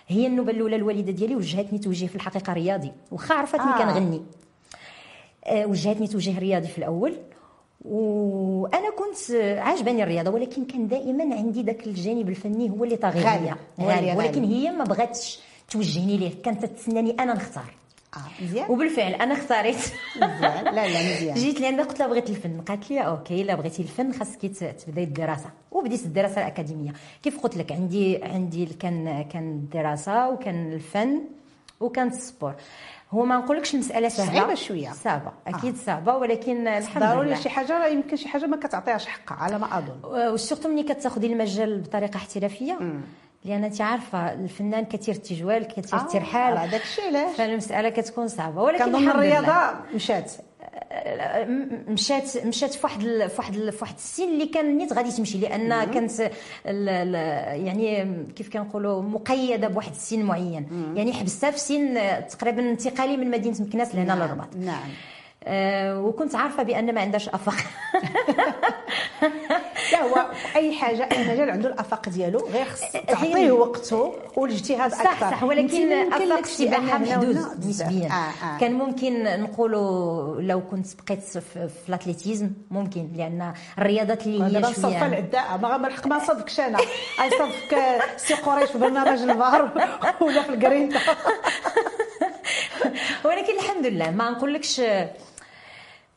هي 0.08 0.28
النوبة 0.28 0.52
الأولى 0.52 0.76
الوالدة 0.76 1.12
ديالي 1.12 1.36
وجهتني 1.36 1.80
توجيه 1.80 2.08
في 2.08 2.16
الحقيقة 2.16 2.54
رياضي 2.54 2.92
واخا 3.12 3.36
عرفتني 3.36 3.62
آه. 3.74 3.78
كنغني. 3.78 4.22
وجهتني 5.52 6.08
توجيه 6.08 6.40
رياضي 6.40 6.68
في 6.68 6.78
الأول. 6.78 7.18
وأنا 7.86 8.90
كنت 8.90 9.36
عاجباني 9.60 10.04
الرياضة 10.04 10.32
ولكن 10.32 10.66
كان 10.66 10.88
دائما 10.88 11.36
عندي 11.36 11.64
ذاك 11.64 11.88
الجانب 11.88 12.30
الفني 12.30 12.70
هو 12.70 12.84
اللي 12.84 12.96
طاغي 12.98 13.22
غالب. 13.22 14.18
ولكن. 14.18 14.44
هي 14.44 14.72
ما 14.72 14.84
بغاتش 14.84 15.40
توجهني 15.70 16.18
ليه 16.18 16.32
كانت 16.44 16.66
تتسناني 16.66 17.12
أنا 17.20 17.34
نختار. 17.34 17.74
مزيان. 18.42 18.72
وبالفعل 18.72 19.14
أنا 19.14 19.34
اختاريت. 19.34 19.76
مزيان. 20.16 20.64
لا 20.64 20.88
لا 20.88 21.14
مزيان. 21.16 21.36
جيت 21.44 21.62
لعندها 21.62 21.86
قلت 21.86 22.00
لها 22.00 22.08
بغيت 22.08 22.30
الفن 22.30 22.62
قالت 22.62 22.92
لي 22.92 23.00
OK 23.00 23.42
الا 23.42 23.56
بغيتي 23.56 23.82
الفن 23.82 24.14
خاصك 24.14 24.40
تبدأي 24.86 25.04
الدراسة. 25.04 25.50
وبديت 25.72 26.06
الدراسة 26.06 26.42
الأكاديمية. 26.42 26.94
كيف 27.24 27.40
قلت 27.40 27.58
لك 27.58 27.72
عندي 27.72 28.24
عندي 28.24 28.66
كان 28.66 29.22
كان 29.22 29.52
الدراسه 29.52 30.30
وكان 30.30 30.74
الفن 30.74 31.22
وكانت 31.80 32.14
ال 32.14 32.19
sport. 32.19 32.54
هو 33.14 33.26
ما 33.26 33.38
نقولكش 33.38 33.74
المساله 33.74 34.10
سهلة. 34.10 34.40
صعيبة 34.40 34.56
شوية. 34.56 34.90
صعبة 34.92 35.32
أكيد 35.48 35.76
صعبة 35.78 36.16
ولكن 36.16 36.68
الحمد 36.68 37.04
ضروري 37.04 37.28
لله 37.28 37.36
شي 37.36 37.50
حاجة؟ 37.50 37.80
راه 37.80 37.88
يمكن 37.88 38.16
شي 38.16 38.28
حاجة 38.28 38.46
ما 38.46 38.58
كتعطيهاش 38.58 39.06
حقها 39.06 39.36
على 39.38 39.60
ما 39.60 39.78
أظن. 39.78 40.00
و 40.34 40.38
surtout 40.38 40.70
ملي 40.70 40.84
كتاخذي 40.84 41.28
المجال 41.28 41.80
بطريقة 41.82 42.18
احترافية 42.18 42.80
لأن 43.46 43.64
انت 43.64 43.82
عارفة 43.82 44.34
الفنان 44.34 44.86
كثير 44.86 45.16
التجوال 45.16 45.68
كثير 45.68 46.00
آه، 46.00 46.02
الترحال 46.04 46.54
راه 46.54 46.66
داك 46.66 46.82
الشيء 46.82 47.06
علاش؟ 47.08 47.36
فالمسألة 47.36 47.90
كتكون 47.90 48.28
صعبة 48.28 48.62
ولكن 48.62 48.86
كنظن. 48.86 49.10
الرياضة 49.10 49.56
مشات. 49.96 50.32
م- 50.32 50.53
مشات 51.88 52.46
مشات 52.46 52.74
في 52.74 52.80
واحد 52.84 53.02
ال- 53.04 53.30
في 53.30 53.36
واحد 53.40 53.56
ال- 53.56 53.72
في 53.72 53.78
واحد 53.82 53.96
السن 53.96 54.24
اللي 54.24 54.46
كان 54.46 54.78
نيت 54.78 54.94
غادي 54.94 55.12
تمشي 55.12 55.38
لأن 55.38 55.84
كانت 55.92 56.20
ال- 56.22 56.30
ال- 56.90 57.66
يعني 57.66 58.16
كيف 58.36 58.50
كنقولوا 58.50 59.02
مقيدة 59.02 59.68
بواحد 59.68 59.92
السن 59.92 60.24
معين. 60.24 60.94
يعني 60.96 61.14
حبستها 61.14 61.52
في 61.52 61.60
سن 61.60 61.98
تقريبا 62.30 62.70
انتقالي 62.70 63.18
من 63.18 63.32
مدينة 63.32 63.62
مكناس 63.62 63.96
لهنا 63.96 64.14
للرباط. 64.14 64.56
نعم. 64.56 64.90
آه، 65.46 66.00
وكنت 66.02 66.36
عارفة 66.36 66.64
بأن 66.64 66.94
ما 66.94 67.02
عندهاش 67.02 67.30
أفاق. 67.30 67.56
لا 69.92 70.02
هو 70.04 70.26
أي 70.56 70.74
حاجة 70.76 71.10
أي 71.12 71.28
مجال 71.28 71.50
عنده 71.50 71.70
الأفاق 71.70 72.10
ديالو 72.10 72.40
غير 72.54 72.66
خص 72.66 72.82
تعطيه 72.92 73.38
هي- 73.38 73.52
وقته 73.52 74.14
والاجتهاد 74.36 74.92
صح 74.92 75.02
أكثر 75.02 75.32
صح 75.32 75.44
ولكن 75.44 75.76
يمكن 75.76 76.14
أفاق 76.14 76.38
السباحه 76.38 76.98
محدود. 76.98 77.38
نسبيا. 77.68 78.08
آه 78.08 78.46
آه. 78.46 78.58
كان 78.60 78.74
ممكن 78.74 79.24
نقولوا 79.24 80.42
لو 80.42 80.62
كنت 80.68 80.88
بقيت 81.06 81.20
في, 81.24 81.70
ال 81.90 81.95
athlétisme 81.95 82.50
ممكن 82.72 83.10
لأن 83.16 83.54
الرياضات 83.78 84.28
اللي 84.28 84.58
هي 84.68 84.74
شوية 84.74 85.06
العداء 85.06 85.58
ما 85.62 85.68
غنلحق 85.68 86.08
ما 86.08 86.18
نصدفكش 86.18 86.60
أنا. 86.60 86.78
غنصدفك 87.22 88.02
سي 88.18 88.34
قريش 88.34 88.70
في 88.70 88.78
برنامج 88.78 89.22
البحر 89.22 89.70
ولا 90.22 90.42
في 90.42 90.50
الكرينتا 90.50 91.00
ولكن 93.26 93.54
الحمد 93.58 93.86
لله 93.86 94.12
ما 94.12 94.30
نقولكش 94.30 94.82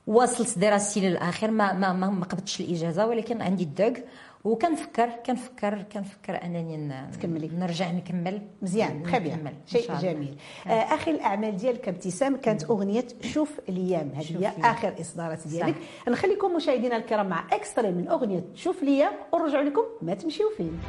واصلت 0.06 0.58
دراستي 0.58 1.00
للاخر 1.00 1.50
ما 1.50 1.72
ما 1.72 1.92
ما, 1.92 2.10
ما 2.10 2.24
قبضتش 2.24 2.60
الإجازة 2.60 3.06
ولكن 3.06 3.42
عندي 3.42 3.64
الدوق. 3.64 3.92
وكنفكر 4.44 5.10
كنفكر 5.26 5.82
كنفكر 5.92 6.44
أنني 6.44 6.92
تكملي. 7.12 7.50
نرجع 7.58 7.90
نكمل. 7.90 8.42
مزيان 8.62 9.02
تخي 9.02 9.18
بيان 9.18 9.52
شيء. 9.66 9.94
جميل. 9.94 10.36
آه. 10.66 10.70
اخر 10.70 11.10
الأعمال 11.10 11.56
ديالك 11.56 11.88
ابتسام 11.88 12.36
كانت 12.36 12.64
أغنية 12.64 13.06
شوف 13.22 13.50
الأيام 13.68 14.12
هذه 14.14 14.38
هي. 14.38 14.52
آخر 14.70 14.94
إصدارات 15.00 15.48
ديالك. 15.48 15.74
نخليكم 16.08 16.56
مشاهدينا 16.56 16.96
الكرام 16.96 17.28
مع 17.28 17.44
إكسترا 17.52 17.90
من 17.90 18.08
أغنية 18.08 18.44
شوف 18.54 18.82
الأيام 18.82 19.12
ونرجعوا 19.32 19.64
لكم 19.64 19.82
ما 20.02 20.14
تمشيو 20.14 20.50
فين. 20.56 20.80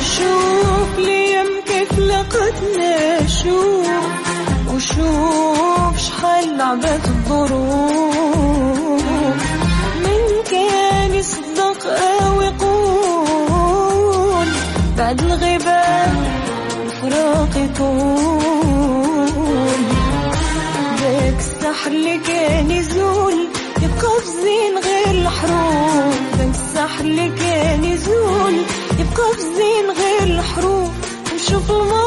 شوف 0.00 0.98
ليام 0.98 1.46
كيف 1.66 1.98
لقتنا 1.98 3.26
شوف. 3.26 4.33
وشوف 4.74 5.98
شحال 5.98 6.56
لعبت 6.58 7.04
الظروف. 7.04 9.02
من 10.04 10.42
كان 10.50 11.14
يصدق 11.14 11.86
أو 12.22 12.42
يقول 12.42 13.68
بعد 14.98 15.20
الغيبة 15.20 15.82
الفراق 16.84 17.48
يطول 17.56 19.28
ذاك 21.00 21.38
السحر 21.38 21.90
اللي 21.90 22.18
كان 22.18 22.70
يزول 22.70 23.48
يبقى 23.82 24.20
في 24.20 24.26
زين 24.42 24.78
غير 24.84 25.10
الحروف. 25.22 26.14
ذاك 26.38 26.54
السحر 26.54 27.04
اللي 27.04 27.28
كان 27.28 27.84
يزول 27.84 28.54
يبقى 28.98 29.34
في 29.34 29.40
زين 29.40 29.90
غير 29.90 30.22
الحروف. 30.38 30.90
نشوف 31.34 31.70
الماضي 31.70 32.03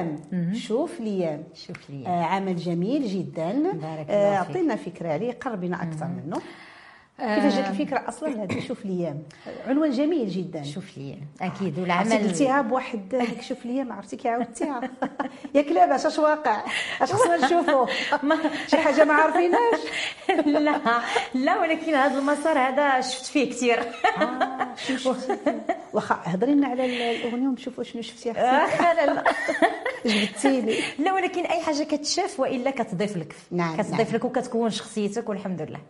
ابتسام 0.00 0.54
شوف 0.54 1.00
الأيام 1.00 1.44
شوف 1.54 1.90
لي 1.90 2.06
آه 2.06 2.22
عمل 2.22 2.56
جميل 2.56 3.06
جدا. 3.06 3.52
بارك 3.52 3.82
الله 3.82 4.04
آه، 4.10 4.42
فيك. 4.42 4.48
أعطينا 4.48 4.76
فكرة 4.76 5.08
عليه 5.08 5.32
قربنا 5.32 5.82
أكثر 5.82 6.06
منه. 6.06 6.36
كيفاش 7.20 7.54
جات 7.54 7.68
الفكرة 7.68 8.08
أصلا؟ 8.08 8.28
لهذا 8.28 8.60
شوف 8.60 8.84
الأيام 8.84 9.22
عنوان 9.66 9.90
جميل 9.90 10.28
جدا. 10.28 10.62
شوف 10.62 10.98
لي 10.98 11.18
أكيد 11.40 11.78
والعمل 11.78 12.12
قلتيها 12.12 12.62
بواحد 12.62 13.08
ديك 13.08 13.42
شوف 13.42 13.66
ليا؟ 13.66 13.84
ما 13.84 13.94
عرفتي 13.94 14.16
كي 14.16 14.28
عاودتيها 14.28 14.80
ياك 15.54 15.66
لاباس 15.68 16.06
اش 16.06 16.18
واقع؟ 16.18 16.64
اش 17.02 17.12
خصنا 17.12 17.46
نشوفوا 17.46 17.86
شي 18.66 18.76
حاجة 18.76 19.04
ما 19.04 19.14
عارفيناش 19.14 19.80
لا 20.46 20.80
لا 21.34 21.60
ولكن 21.60 21.94
هذا 21.94 22.18
المسار 22.18 22.58
هذا 22.58 23.00
شفت 23.00 23.24
فيه 23.24 23.50
كثير 23.50 23.80
آه، 24.20 24.74
واخا 25.92 26.20
هضري 26.24 26.52
لنا 26.52 26.66
على 26.66 27.16
الأغنية 27.16 27.48
ونشوفوا 27.48 27.84
شنو 27.84 28.02
شفتي 28.02 28.30
أختي 28.30 28.40
آه، 28.40 28.92
لا 28.94 29.06
لا 29.06 29.24
جبتيني. 30.06 30.74
لا 30.98 31.12
ولكن 31.12 31.44
أي 31.46 31.60
حاجة 31.60 31.82
كتشاف 31.82 32.40
وإلا 32.40 32.70
كتضيف 32.70 33.16
لك. 33.16 33.34
نعم، 33.50 33.76
كتضيف 33.76 34.08
نعم. 34.08 34.16
لك 34.16 34.24
وكتكون 34.24 34.70
شخصيتك 34.70 35.28
والحمد 35.28 35.62
لله. 35.62 35.80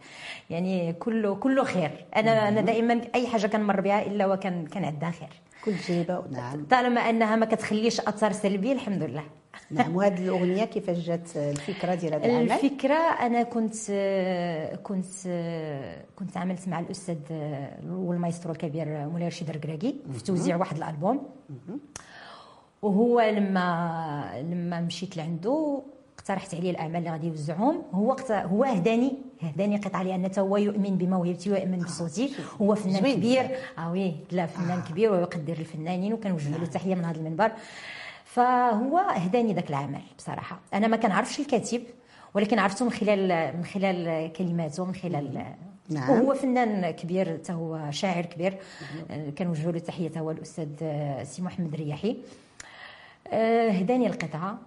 يعني 0.51 0.93
كله 1.21 1.35
كله 1.35 1.65
خير. 1.65 2.07
أنا 2.17 2.49
أنا 2.49 2.61
دائما 2.61 3.01
أي 3.15 3.27
حاجة 3.27 3.47
كنمر 3.47 3.81
بها 3.81 4.07
إلا 4.07 4.27
وكان 4.27 4.67
كان 4.67 4.85
عندها 4.85 5.11
خير. 5.11 5.29
كل 5.65 5.73
تجربه 5.79 6.25
نعم. 6.31 6.65
طالما 6.65 7.01
أنها 7.01 7.37
ما 7.37 7.47
كتخليش 7.47 8.01
اثر 8.01 8.33
سلبي 8.33 8.73
الحمد 8.73 9.03
لله. 9.03 9.25
نعم. 9.71 9.97
وهذه 9.97 10.19
الأغنية 10.25 10.65
كيفاش 10.65 10.99
جات 10.99 11.37
الفكرة 11.37 11.95
ديال 11.95 12.15
هذا 12.15 12.27
العمل؟ 12.27 12.53
الفكرة 12.53 12.95
أنا 12.95 13.43
كنت 13.43 13.75
كنت 14.83 15.07
كنت 16.17 16.37
عملت 16.37 16.69
مع 16.69 16.81
الأستاذ 16.81 17.19
والمايسترو 17.89 18.53
الكبير 18.53 19.09
مولاي 19.09 19.29
رشيد 19.29 19.51
الركراكي 19.51 19.97
في 20.13 20.25
توزيع 20.25 20.57
واحد 20.57 20.77
الألبوم. 20.77 21.29
وهو 22.83 23.21
لما 23.21 24.43
لما 24.43 24.81
مشيت 24.81 25.17
لعنده 25.17 25.83
اقترحت 26.21 26.55
عليه 26.55 26.71
الأعمال 26.71 26.97
اللي 26.97 27.11
غادي 27.11 27.27
يوزعهم. 27.27 27.83
هو 27.93 28.17
هو 28.31 28.65
اهداني 28.65 29.13
اهداني 29.43 29.77
قطعه 29.77 30.03
لأن 30.03 30.25
حتى 30.25 30.41
هو 30.41 30.57
يؤمن 30.57 30.99
بموهبتي 30.99 31.51
ويؤمن 31.51 31.79
بصوتي. 31.79 32.31
هو 32.61 32.75
فنان 32.75 33.13
كبير. 33.15 33.57
آه 33.79 33.91
وي 33.93 34.15
لا 34.31 34.47
فنان 34.47 34.83
كبير 34.83 35.13
ويقدر 35.13 35.53
الفنانين 35.53 36.13
وكنوجه 36.13 36.51
له 36.51 36.63
التحيه 36.63 36.95
من 36.95 37.05
هذا 37.05 37.19
المنبر. 37.19 37.53
فهو 38.25 38.99
اهداني 38.99 39.53
ذاك 39.55 39.71
العمل 39.71 40.03
بصراحة. 40.19 40.61
أنا 40.75 40.87
ما 40.87 40.97
كنعرفش 40.97 41.41
الكاتب 41.41 41.83
ولكن 42.35 42.59
عرفته 42.59 42.85
من 42.85 42.91
خلال 42.91 43.57
من 43.57 43.65
خلال 43.65 44.33
كلماته 44.33 44.85
من 44.85 44.95
خلال 44.95 45.45
نعم. 45.89 46.11
وهو 46.11 46.35
فنان 46.35 46.91
كبير 46.91 47.35
حتى 47.35 47.53
هو 47.53 47.91
شاعر 47.91 48.25
كبير. 48.25 48.59
آه، 49.11 49.31
كنوجه 49.31 49.71
له 49.71 49.77
التحيه 49.77 50.11
هو 50.17 50.31
الأستاذ 50.31 50.69
آه، 50.83 51.23
سي 51.23 51.43
محمد 51.43 51.75
الرياحي 51.75 52.17
آه، 53.29 53.71
هداني 53.71 54.07
القطعه 54.07 54.59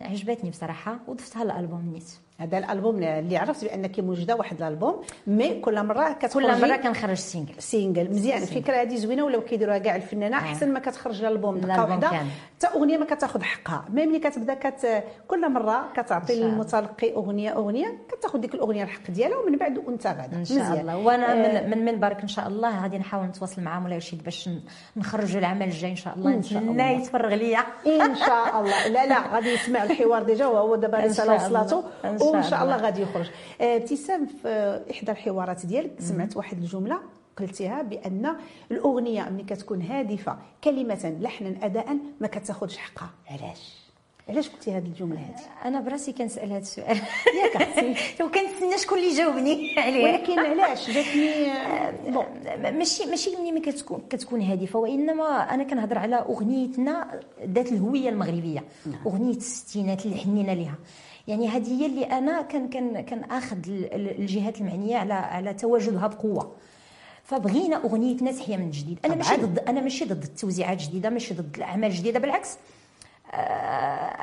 عجبتني 0.00 0.50
بصراحة 0.50 1.00
وضفتها 1.06 1.44
للالبوم 1.44 1.92
نيت. 1.92 2.27
هذا 2.40 2.58
الألبوم 2.58 3.02
اللي 3.02 3.36
عرفت 3.36 3.64
بأنك 3.64 4.00
موجودة 4.00 4.36
واحد 4.36 4.62
الألبوم 4.62 5.02
mais 5.26 5.60
كل 5.60 5.82
مرة 5.86 6.12
كتخرجي 6.12 6.46
كل 6.46 6.60
مرة 6.60 6.76
كنخرج 6.76 7.14
single 7.16 7.54
single 7.58 8.10
مزيان. 8.10 8.42
الفكرة 8.42 8.76
هذه 8.76 8.96
زوينة 8.96 9.24
ولاو 9.24 9.40
كيديروها 9.40 9.78
كاع 9.78 9.96
الفنانة 9.96 10.36
أحسن 10.36 10.72
ما 10.72 10.80
كتخرج 10.80 11.24
الألبوم. 11.24 11.58
دقه 11.58 11.84
واحدة. 11.84 12.08
حتى 12.08 12.66
أغنية 12.76 12.98
ما 12.98 13.04
كتاخذ 13.04 13.42
حقها. 13.42 13.84
mais 13.90 14.06
ملي 14.06 14.18
كتبدا 14.18 14.54
كت 14.54 15.04
كل 15.28 15.52
مرة 15.52 15.88
كتعطي. 15.96 16.40
للمتلقي 16.40 17.14
اغنيه 17.14 17.56
أغنية 17.56 17.98
كتاخذ 18.08 18.38
ديك 18.38 18.54
الأغنية 18.54 18.82
الحق 18.82 19.10
ديالها 19.10 19.38
ومن 19.38 19.56
بعد 19.56 19.78
وانت 19.78 20.06
غادا 20.06 20.36
إن 20.36 20.44
شاء 20.44 20.58
مزيان. 20.58 20.80
الله. 20.80 20.96
وأنا 20.98 21.32
آه، 21.32 21.66
من 21.66 21.70
من 21.70 21.84
منبرك 21.84 22.20
إن 22.20 22.28
شاء 22.28 22.48
الله. 22.48 22.82
غادي 22.82 22.98
نحاول 22.98 23.26
نتواصل 23.26 23.62
مع 23.62 23.80
مولاي 23.80 23.96
رشيد 23.96 24.24
باش 24.24 24.50
نخرجوا 24.96 25.40
العمل 25.40 25.62
الجاي 25.62 25.90
إن 25.90 25.96
شاء 25.96 26.14
الله. 26.14 26.34
إن 26.34 26.42
شاء 26.42 26.58
نتمنى 26.62 26.72
الله. 26.72 27.02
يتفرغ 27.02 27.34
ليا. 27.34 27.60
إن 27.86 28.14
شاء 28.14 28.60
الله. 28.60 28.88
لا 28.88 29.06
لا. 29.06 29.34
غادي 29.34 29.48
يسمع 29.48 29.82
الحوار 29.82 30.22
ديجا 30.22 30.46
وهو 30.46 30.74
دابا 30.76 30.98
رسالة. 30.98 31.34
وصلاته 31.34 31.84
وإن 32.30 32.42
شاء 32.42 32.62
الله. 32.62 32.76
غادي 32.76 33.02
يخرج. 33.02 33.30
آه، 33.60 33.76
ابتسام 33.76 34.26
في 34.26 34.82
إحدى 34.90 35.12
الحوارات 35.12 35.66
ديالك 35.66 35.90
سمعت 36.00 36.36
واحد 36.36 36.58
الجملة 36.58 36.98
قلتيها 37.38 37.82
بأن 37.82 38.36
الأغنية 38.70 39.22
ملي 39.22 39.42
كتكون 39.42 39.82
هادفة 39.82 40.38
كلمة 40.64 41.16
لحنا 41.20 41.54
أداء 41.62 41.96
ما 42.20 42.26
كتاخذش 42.26 42.76
حقها. 42.76 43.10
علاش؟ 43.30 43.78
علاش 44.28 44.48
قلتي 44.48 44.72
هذه 44.72 44.86
الجملة 44.86 45.18
هذه 45.20 45.68
أنا 45.68 45.80
براسي 45.80 46.12
كنسأل 46.12 46.48
هذا 46.52 46.58
السؤال. 46.58 46.96
ياك 47.42 47.56
أختي. 47.62 47.94
وكنتسنى 48.24 48.78
شكون 48.78 48.98
اللي 48.98 49.10
يجاوبني 49.10 49.78
عليه. 49.78 50.04
ولكن 50.04 50.38
علاش؟ 50.38 50.90
جاتني 50.90 51.52
آه، 51.52 51.90
بون. 52.12 52.24
ماشي 52.78 53.06
ماشي 53.06 53.30
ملي 53.36 53.60
كتكون 53.60 54.02
كتكون 54.10 54.42
هادفة 54.42 54.78
وإنما 54.78 55.54
أنا 55.54 55.64
كنهضر 55.64 55.98
على 55.98 56.16
أغنيتنا 56.16 57.20
ذات 57.44 57.72
الهوية 57.72 58.08
المغربية. 58.08 58.64
أغنية 59.06 59.36
الستينات 59.36 60.06
اللي 60.06 60.16
حنينا 60.16 60.52
لها 60.52 60.74
يعني 61.28 61.48
هذه 61.48 61.80
هي 61.82 61.86
اللي 61.86 62.04
أنا 62.04 62.42
كان 62.42 62.68
كان 62.68 63.00
كان 63.00 63.24
آخذ 63.24 63.56
ال- 63.68 63.94
ال- 63.94 64.18
الجهات 64.18 64.60
المعنية 64.60 64.96
على 64.96 65.14
على 65.14 65.54
تواجدها 65.54 66.06
بقوة. 66.06 66.52
فبغينا 67.24 67.76
اغنيتنا 67.76 68.32
تحيا 68.32 68.56
من 68.56 68.70
جديد. 68.70 68.98
أنا 69.04 69.14
ماشي. 69.14 69.36
ضد 69.36 69.58
أنا 69.58 69.80
ماشي 69.80 70.04
ضد 70.04 70.22
التوزيعات 70.22 70.80
الجديدة 70.80 71.10
ماشي 71.10 71.34
ضد 71.34 71.56
الأعمال 71.56 71.90
الجديدة 71.90 72.18
بالعكس. 72.18 72.56
آه، 73.32 73.36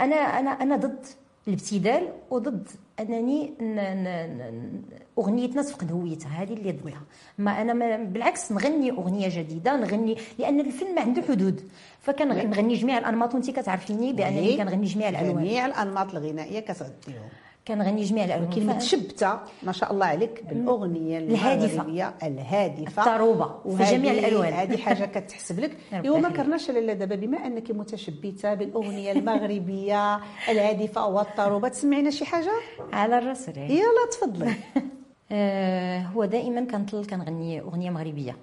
أنا 0.03 0.15
أنا 0.15 0.49
أنا 0.49 0.75
ضد 0.75 1.05
الابتذال 1.47 2.07
وضد 2.31 2.67
أنني 2.99 3.53
ن- 3.61 3.63
ن- 3.75 4.37
ن- 4.37 4.81
اغنيتنا 5.17 5.61
تفقد 5.61 5.91
هويتها 5.91 6.29
هذه 6.29 6.53
اللي 6.53 6.71
ضدها 6.71 7.01
ما 7.37 7.61
أنا 7.61 7.73
ما 7.73 7.97
بالعكس 8.03 8.51
نغني 8.51 8.91
أغنية 8.91 9.29
جديدة 9.39 9.75
نغني 9.77 10.17
لأن 10.39 10.59
الفيلم 10.59 10.95
ما 10.95 11.01
عنده 11.01 11.21
حدود. 11.21 11.61
فكنغني 11.99 12.73
جميع 12.73 12.97
الأنماط 12.97 13.33
وانت 13.33 13.49
كتعرفيني 13.51 14.13
بأنني. 14.13 14.57
كنغني 14.57 14.85
جميع 14.85 15.09
الألوان. 15.09 15.43
جميع 15.43 15.65
الأنماط 15.65 16.15
الغنائية 16.15 16.59
كتغديهم 16.59 17.29
كنغني 17.67 18.03
جميع 18.03 18.25
الألوان 18.25 18.49
كلمة 18.49 18.79
ف- 18.79 18.83
شبتة 18.83 19.39
ما 19.63 19.71
شاء 19.71 19.91
الله 19.93 20.05
عليك 20.05 20.43
بالأغنية 20.45 21.17
الهادفة. 21.17 21.65
المغربية 21.73 22.13
الهادفة 22.23 23.01
الطروبة 23.11 23.75
في 23.77 23.83
جميع 23.83 24.11
الألوان. 24.11 24.53
هذه 24.53 24.77
حاجة 24.77 25.05
كتحسب 25.19 25.59
لك 25.59 25.77
إيوا 25.93 26.17
ما. 26.19 26.29
كرناش 26.29 26.69
لالا 26.71 26.93
دابا 26.93 27.15
بما 27.15 27.37
أنك 27.47 27.71
متشبتة 27.71 28.53
بالأغنية 28.53 29.11
المغربية 29.11 30.15
الهادفة 30.51 31.07
والطروبة 31.07 31.67
تسمعينا 31.67 32.09
شي 32.09 32.25
حاجة 32.25 32.51
على 32.93 33.17
الراس. 33.17 33.47
يلا 33.47 34.09
تفضلي 34.11 34.53
آه، 35.31 35.99
هو 36.01 36.25
دائما 36.25 36.65
كنطل 36.65 37.05
كنغني 37.05 37.61
أغنية 37.61 37.89
مغربية 37.89 38.35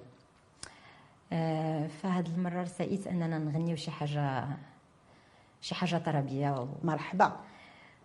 آه، 1.33 1.87
فهاد 1.87 2.27
المرة 2.37 2.61
رسائت 2.61 3.07
أننا 3.07 3.37
نغنيو 3.37 3.75
شي 3.75 3.91
حاجة 3.91 4.43
شي 5.61 5.75
حاجة 5.75 5.97
طربية 5.97 6.61
و... 6.61 6.67
مرحبا 6.83 7.31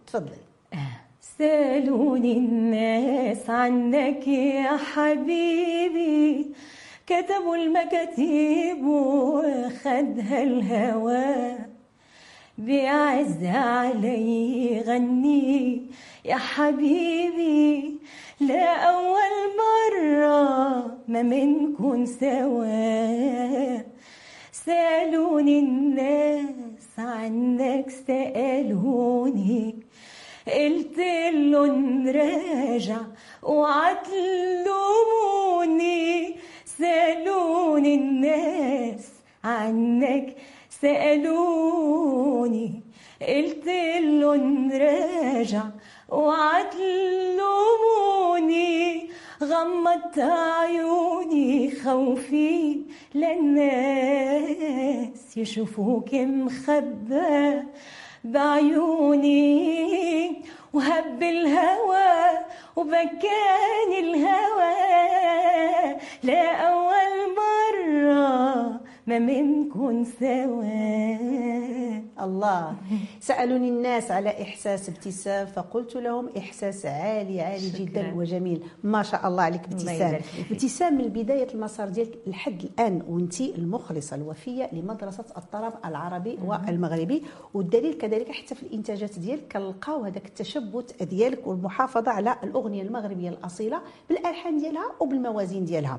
تفضلي 0.06 0.36
سالوني 1.38 2.32
الناس 2.32 3.50
عنك 3.50 4.28
يا 4.28 4.76
حبيبي. 4.76 6.46
كتبوا 7.06 7.56
المكاتيب 7.56 8.84
وخدها 8.86 10.42
الهوى 10.42 11.58
بيعز 12.58 13.44
علي 13.44 14.82
غني 14.86 15.82
يا 16.24 16.36
حبيبي. 16.36 17.98
لا 18.40 18.74
أول 18.74 19.34
مرة 19.62 20.98
ما 21.08 21.22
منكن 21.22 22.06
سوا. 22.06 23.78
سألوني 24.52 25.58
الناس 25.58 26.98
عنك 26.98 27.90
سألوني 27.90 29.87
قلت 30.48 30.98
لهم 31.32 32.08
راجع 32.08 33.00
وعتلوموني 33.42 34.76
سألوني 36.64 37.94
الناس 37.94 39.08
عنك 39.44 40.36
سألوني. 40.82 42.28
قلت 43.28 43.66
لهم 44.00 44.72
راجع 44.72 45.62
وعتلوموني 46.08 47.48
غمضت 49.42 50.18
عيوني 50.18 51.70
خوفي 51.70 52.82
للناس 53.14 54.48
يشوفوك 55.36 56.14
مخبى 56.14 57.62
بعيوني 58.24 59.48
وهب 60.72 61.22
الهوى 61.22 62.38
وبكاني 62.76 63.98
الهوى. 63.98 64.78
لا 66.22 66.52
أول 66.52 67.34
مرة 67.36 68.80
ما 69.06 69.18
منكن 69.18 70.04
سوا. 70.04 71.77
الله. 72.20 72.76
سألوني 73.20 73.68
الناس 73.68 74.10
على 74.10 74.42
إحساس 74.42 74.88
ابتسام 74.88 75.46
فقلت 75.46 75.96
لهم 75.96 76.28
إحساس 76.38 76.86
عالي 76.86 77.40
عالي 77.40 77.68
شكراً. 77.70 77.78
جدا 77.84 78.14
وجميل. 78.14 78.62
ما 78.84 79.02
شاء 79.02 79.28
الله 79.28 79.42
عليك 79.42 79.64
ابتسام. 79.64 80.20
ابتسام 80.50 80.98
من 80.98 81.08
بداية 81.08 81.54
المسار 81.54 81.88
ديالك 81.88 82.18
لحد 82.26 82.62
الآن 82.62 83.02
وأنت 83.08 83.40
المخلصة 83.40 84.16
الوفية 84.16 84.68
لمدرسة 84.72 85.24
الطرب 85.36 85.72
العربي 85.84 86.38
والمغربي. 86.44 87.22
والدليل 87.54 87.94
كذلك 87.94 88.30
حتى 88.30 88.54
في 88.54 88.62
الإنتاجات 88.62 89.18
ديالك 89.18 89.52
كنلقاو 89.52 90.04
هذاك 90.04 90.26
التشبت 90.26 91.02
ديالك 91.02 91.46
والمحافظة 91.46 92.10
على 92.10 92.36
الأغنية 92.44 92.82
المغربية 92.82 93.28
الأصيلة 93.28 93.80
بالألحان 94.08 94.58
ديالها 94.58 94.92
وبالموازين 95.00 95.64
ديالها. 95.64 95.98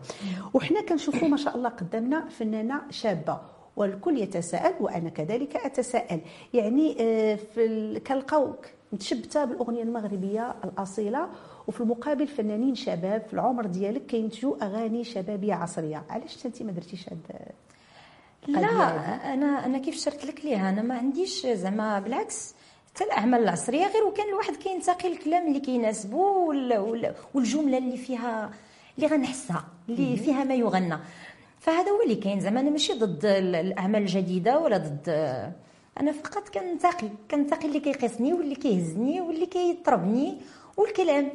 وحنا 0.53 0.81
كنشوفوا 0.81 1.27
ما 1.27 1.37
شاء 1.37 1.55
الله 1.55 1.69
قدامنا 1.69 2.29
فنانة 2.29 2.81
شابة. 2.89 3.58
والكل 3.79 4.17
يتساءل 4.17 4.73
وأنا 4.79 5.09
كذلك 5.09 5.55
أتساءل. 5.55 6.19
يعني 6.53 6.97
آه، 6.99 7.35
في 7.35 7.65
ال- 7.65 8.03
كنلقاوك 8.03 8.65
متشبته 8.93 9.45
بالأغنية 9.45 9.83
المغربية 9.83 10.55
الأصيلة 10.63 11.29
وفي 11.67 11.81
المقابل 11.81 12.27
فنانين 12.27 12.75
شباب 12.75 13.21
في 13.27 13.33
العمر 13.33 13.65
ديالك 13.65 14.05
كينتجوا 14.05 14.55
أغاني 14.65 15.03
شبابية 15.03 15.53
عصرية. 15.53 16.03
علاش 16.09 16.45
أنت 16.45 16.61
ما 16.61 16.71
درتيش 16.71 17.09
هاد 17.09 17.19
لا 18.47 19.33
أنا 19.33 19.65
أنا 19.65 19.77
كيف 19.77 19.95
شرت 19.97 20.25
لك 20.25 20.45
ليها؟ 20.45 20.69
أنا 20.69 20.81
ما 20.81 20.95
عنديش 20.97 21.47
زعما 21.47 21.99
بالعكس 21.99 22.53
حتى 22.95 23.03
الأعمال 23.03 23.43
العصرية 23.43 23.87
غير 23.87 24.03
وكان 24.03 24.29
الواحد 24.29 24.55
كينتقي 24.55 25.07
الكلام 25.13 25.47
اللي 25.47 25.59
كيناسبو 25.59 26.47
وال- 26.49 26.77
وال- 26.77 27.13
والجملة 27.33 27.77
اللي 27.77 27.97
فيها 27.97 28.51
اللي 28.97 29.07
غنحسها 29.07 29.65
اللي 29.89 30.17
فيها 30.17 30.43
ما 30.43 30.55
يغنى. 30.55 30.97
فهذا 31.59 31.91
هو 31.91 32.01
اللي 32.03 32.15
كاين 32.15 32.39
زعما. 32.39 32.59
أنا 32.59 32.69
ماشي 32.69 32.93
ضد 32.93 33.25
ال- 33.25 33.55
الأعمال 33.55 34.01
الجديدة 34.01 34.59
ولا 34.59 34.77
ضد 34.77 35.09
أنا 35.99 36.11
فقط 36.11 36.49
كنتقي 36.49 37.09
كنتقي 37.31 37.67
اللي 37.67 37.79
كيقيسني 37.79 38.33
واللي 38.33 38.55
كيهزني 38.55 39.21
واللي 39.21 39.45
كيطربني 39.45 40.37
والكلام. 40.77 41.29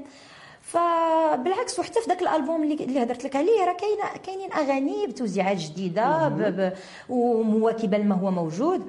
فبالعكس 0.62 1.78
وحتى 1.78 2.00
في 2.00 2.08
ذاك 2.08 2.22
الألبوم 2.22 2.62
اللي 2.62 2.74
اللي 2.84 3.02
هضرت 3.02 3.24
لك 3.24 3.36
عليه 3.36 3.64
راه 3.64 3.72
كاينة 3.76 4.16
كاينين 4.26 4.52
أغاني 4.52 5.06
بتوزيعات 5.06 5.56
جديدة 5.56 6.32
ومواكبه 7.08 7.98
لما 7.98 8.14
هو 8.14 8.30
موجود. 8.30 8.82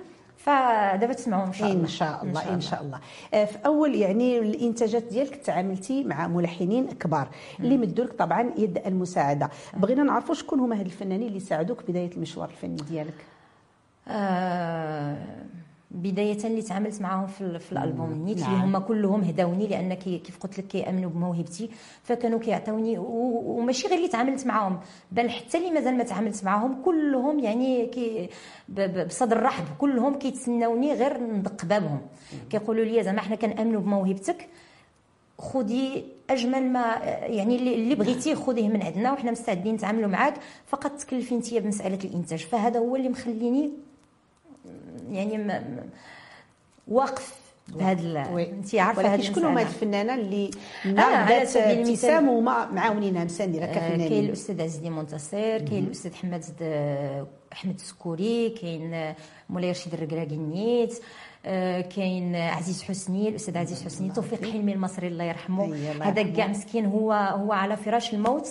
فدابا 0.45 1.13
تسمعوا 1.13 1.45
إن 1.45 1.53
شاء 1.53 1.71
الله. 1.71 1.83
إن 1.83 1.87
شاء 1.87 2.23
الله 2.23 2.53
إن 2.53 2.61
شاء 2.61 2.81
الله. 2.81 2.99
آه، 3.33 3.45
في 3.45 3.57
أول 3.65 3.95
يعني 3.95 4.39
الإنتاجات 4.39 5.03
ديالك 5.03 5.35
تعاملتي 5.35 6.03
مع 6.03 6.27
ملحنين 6.27 6.87
كبار 6.87 7.27
اللي 7.59 7.77
مدوا 7.77 8.05
لك 8.05 8.13
طبعا 8.13 8.51
يد 8.57 8.81
المساعدة. 8.85 9.49
بغينا 9.77 10.03
نعرفوا 10.03 10.35
شكون 10.35 10.59
هما 10.59 10.79
هاد 10.79 10.85
الفنانين 10.85 11.27
اللي 11.27 11.39
ساعدوك 11.39 11.83
بداية 11.89 12.11
المشوار 12.11 12.49
الفني 12.49 12.75
ديالك؟ 12.75 13.25
آه 14.07 15.17
بداية 15.95 16.37
اللي 16.45 16.61
تعاملت 16.61 17.01
معاهم 17.01 17.27
في, 17.27 17.59
في 17.59 17.71
الألبوم. 17.71 18.13
نيت 18.13 18.37
اللي 18.37 18.49
نعم. 18.49 18.61
هما 18.61 18.79
كلهم 18.79 19.21
هداوني 19.21 19.67
لأن 19.67 19.93
كي 19.93 20.17
كيف 20.17 20.37
قلت 20.37 20.57
لك 20.57 20.67
كيامنوا 20.67 21.09
بموهبتي. 21.09 21.69
فكانوا 22.03 22.39
كيعطيوني 22.39 22.97
وماشي 22.97 23.87
غير 23.87 23.97
اللي 23.97 24.07
تعاملت 24.07 24.47
معاهم. 24.47 24.79
بل 25.11 25.29
حتى 25.29 25.57
اللي 25.57 25.71
مازال 25.71 25.97
ما 25.97 26.03
تعاملت 26.03 26.43
معاهم 26.43 26.81
كلهم 26.85 27.39
يعني 27.39 27.85
كي 27.85 28.29
بصدر 29.07 29.43
رحب 29.43 29.65
كلهم 29.77 30.15
كيتسناوني 30.15 30.93
غير 30.93 31.23
ندق 31.23 31.65
بابهم. 31.65 32.01
كيقولوا 32.49 32.85
لي 32.85 33.03
زعما 33.03 33.21
حنا 33.21 33.35
كنأمنوا 33.35 33.81
بموهبتك. 33.81 34.47
خذي 35.39 36.03
أجمل 36.29 36.63
ما 36.63 36.81
يعني 37.23 37.55
اللي 37.55 37.75
اللي 37.75 37.95
بغيتيه 37.95 38.35
خذيه 38.35 38.67
من 38.69 38.81
عندنا 38.83 39.13
وحنا 39.13 39.31
مستعدين 39.31 39.73
نتعاملوا 39.75 40.09
معاك. 40.09 40.33
فقط 40.65 40.91
تكلفي 40.91 41.35
انت 41.35 41.53
بمسألة 41.53 41.99
الإنتاج. 42.03 42.39
فهذا 42.39 42.79
هو 42.79 42.95
اللي 42.95 43.09
مخليني 43.09 43.71
يعني 45.11 45.37
ما 45.37 45.83
واقف 46.87 47.35
بهذا. 47.67 48.29
انت 48.39 48.75
عارفة 48.75 49.13
هذه 49.13 49.21
شكون 49.21 49.43
هما. 49.45 49.61
الفنانة 49.61 50.15
اللي 50.15 50.51
سبيل 50.83 50.99
المثال- 50.99 51.79
ابتسام 51.79 52.29
وما 52.29 52.65
معاونينها 52.71 53.23
مساندينها 53.23 53.67
آه، 53.69 53.73
كاين 53.73 53.91
كفنانين 53.93 54.25
الاستاذ 54.25 54.61
عز 54.61 54.75
الدين 54.75 54.91
منتصر 54.91 55.57
كاين 55.57 55.83
الأستاذ 55.83 56.13
حماد 56.15 56.43
آه، 56.61 57.27
أحمد 57.53 57.73
السكوري 57.73 58.49
كاين 58.49 58.93
آه، 58.93 59.15
مولاي 59.49 59.71
رشيد 59.71 59.93
الركراكي 59.93 60.35
النيت 60.35 60.99
آه، 61.45 61.81
كاين 61.81 62.35
عزيز 62.35 62.83
حسني 62.83 63.29
الأستاذ 63.29 63.57
عزيز 63.57 63.83
حسني 63.83 64.11
توفيق 64.11 64.43
حلمي 64.51 64.73
المصري 64.73 65.07
الله 65.07 65.23
يرحمه 65.23 65.65
هذا. 66.01 66.21
كاع 66.23 66.47
مسكين 66.47 66.85
هو 66.85 67.13
هو 67.13 67.51
على 67.53 67.77
فراش 67.77 68.13
الموت 68.13 68.47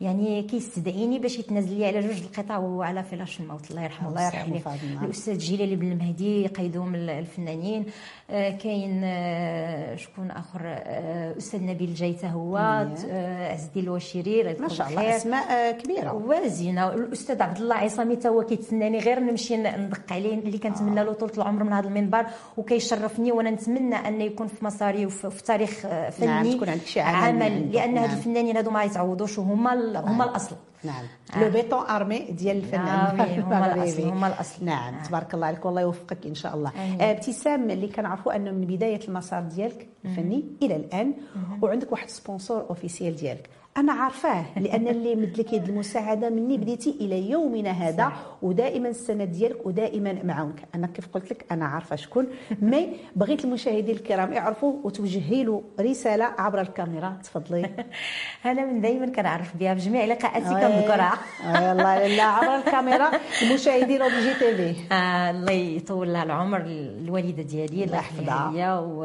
يعني 0.00 0.42
كيستدعيني 0.42 1.18
باش 1.18 1.38
يتنازل 1.38 1.78
لي 1.78 1.86
على 1.86 2.00
جوج 2.00 2.22
القطع 2.22 2.56
وهو 2.56 2.82
على 2.82 3.02
فراش 3.02 3.40
الموت. 3.40 3.70
الله 3.70 3.82
يرحمه. 3.82 4.08
الله 4.08 4.26
يرحمه. 4.26 5.04
الأستاذ 5.04 5.38
جلال 5.38 5.76
بن 5.76 5.92
المهدي 5.92 6.46
قيدهم 6.46 6.94
الفنانين. 6.94 7.84
آه، 8.30 8.50
كاين 8.50 9.00
آه، 9.04 9.96
شكون 9.96 10.30
آخر؟ 10.30 10.60
آه، 10.64 11.36
أستاذ 11.36 11.62
نبيل 11.64 11.94
جيتة 11.94 12.28
هو 12.28 12.56
عز 12.56 13.64
الدين 13.64 13.84
الوشيري 13.84 14.56
ما 14.60 14.68
شاء 14.68 14.88
الله. 14.88 15.16
أسماء 15.16 15.72
كبيرة. 15.72 16.12
وزينة. 16.12 16.88
الأستاذ 16.94 17.42
عبد 17.42 17.58
الله 17.58 17.74
عصامي 17.74 18.16
تا 18.16 18.28
هو 18.28 18.42
كيتسناني 18.42 18.98
غير 18.98 19.20
نمشي 19.20 19.56
ندق 19.56 20.12
عليه 20.12 20.34
اللي 20.34 20.58
كنتمنى 20.58 21.04
له 21.04 21.12
طول 21.12 21.30
العمر 21.36 21.64
من 21.64 21.72
هذا 21.72 21.88
المنبر 21.88 22.26
وكيشرفني 22.56 23.32
وأنا 23.32 23.50
نتمنى 23.50 23.94
أن 23.94 24.20
يكون 24.20 24.46
في 24.46 24.64
مساري 24.64 25.06
وفي 25.06 25.30
في 25.30 25.42
تاريخ 25.42 25.70
فني 26.10 26.26
نعم، 26.26 26.52
تكون 26.52 26.68
عندك 26.68 26.86
شي 26.86 27.00
عمل. 27.00 27.42
عمل. 27.42 27.72
لأن 27.72 27.98
هاد 27.98 28.08
نعم. 28.08 28.18
الفنانين 28.18 28.56
هادو 28.56 28.70
ما 28.70 28.84
يتعوضوش 28.84 29.38
وهما 29.38 29.85
هما 30.10 30.24
الأصل. 30.24 30.56
نعم. 30.84 31.04
آه. 31.34 31.44
لو 31.44 31.50
béton 31.50 31.86
armé 31.86 32.18
ديال 32.18 32.56
الفنان. 32.56 32.88
آه 32.88 33.10
هما 33.40 34.12
هما 34.12 34.26
الأصل. 34.26 34.64
نعم 34.64 34.94
آه. 34.94 35.02
تبارك 35.02 35.34
الله 35.34 35.46
عليك 35.46 35.64
والله 35.64 35.80
يوفقك 35.80 36.26
إن 36.26 36.34
شاء 36.34 36.54
الله. 36.54 36.70
آه، 37.00 37.10
ابتسام 37.10 37.70
اللي 37.70 37.88
كنعرفوا 37.88 38.36
أنه 38.36 38.50
من 38.50 38.60
بداية 38.60 39.00
المسار 39.08 39.42
ديالك 39.42 39.88
الفني 40.04 40.44
إلى 40.62 40.76
الآن 40.76 41.14
وعندك 41.62 41.92
واحد 41.92 42.08
sponsor 42.08 42.66
officiel 42.70 43.16
ديالك. 43.16 43.50
أنا 43.76 43.92
عارفاه 43.92 44.44
لأن 44.58 44.88
اللي 44.88 45.14
مد 45.14 45.38
لك 45.38 45.52
يد 45.52 45.68
المساعدة 45.68 46.30
مني 46.30 46.56
بديتي 46.56 46.90
إلى 47.00 47.30
يومنا 47.30 47.70
هذا 47.70 48.12
ودائما 48.42 48.88
السند 48.88 49.22
ديالك 49.30 49.66
ودائما 49.66 50.22
معاونك. 50.24 50.68
أنا 50.74 50.86
كيف 50.86 51.08
قلت 51.08 51.30
لك 51.30 51.46
أنا 51.52 51.64
عارفة 51.64 51.96
شكون. 51.96 52.26
mais 52.62 52.88
بغيت 53.16 53.44
المشاهدين 53.44 53.96
الكرام 53.96 54.32
يعرفوا 54.32 54.72
وتوجهي 54.84 55.44
له 55.44 55.62
رسالة 55.80 56.24
عبر 56.24 56.60
الكاميرا. 56.60 57.18
تفضلي. 57.22 57.70
أنا 58.46 58.64
من 58.64 58.80
دائما 58.80 59.06
كنعرف 59.06 59.56
بها 59.56 59.74
في 59.74 59.80
جميع 59.80 60.04
لقاءاتي 60.04 60.54
كنذكرها 60.68 61.18
آه، 61.44 61.72
الله 61.72 62.06
لا 62.06 62.22
عبر 62.22 62.56
الكاميرا 62.56 63.10
المشاهدين 63.42 64.02
أو 64.02 64.08
جي 64.08 64.34
تي 64.34 64.56
في 64.56 64.94
الله 65.30 65.52
يطول 65.52 66.12
لها 66.12 66.22
العمر 66.22 66.60
الوالدة 66.66 67.42
ديالي 67.42 67.84
الله 67.84 67.96
يحفظها 67.96 68.22
يحفظها. 68.22 68.52
ليا 68.52 68.74
و 68.78 69.04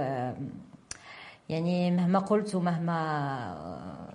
يعني 1.49 1.91
مهما 1.91 2.19
قلت 2.19 2.55
ومهما 2.55 2.95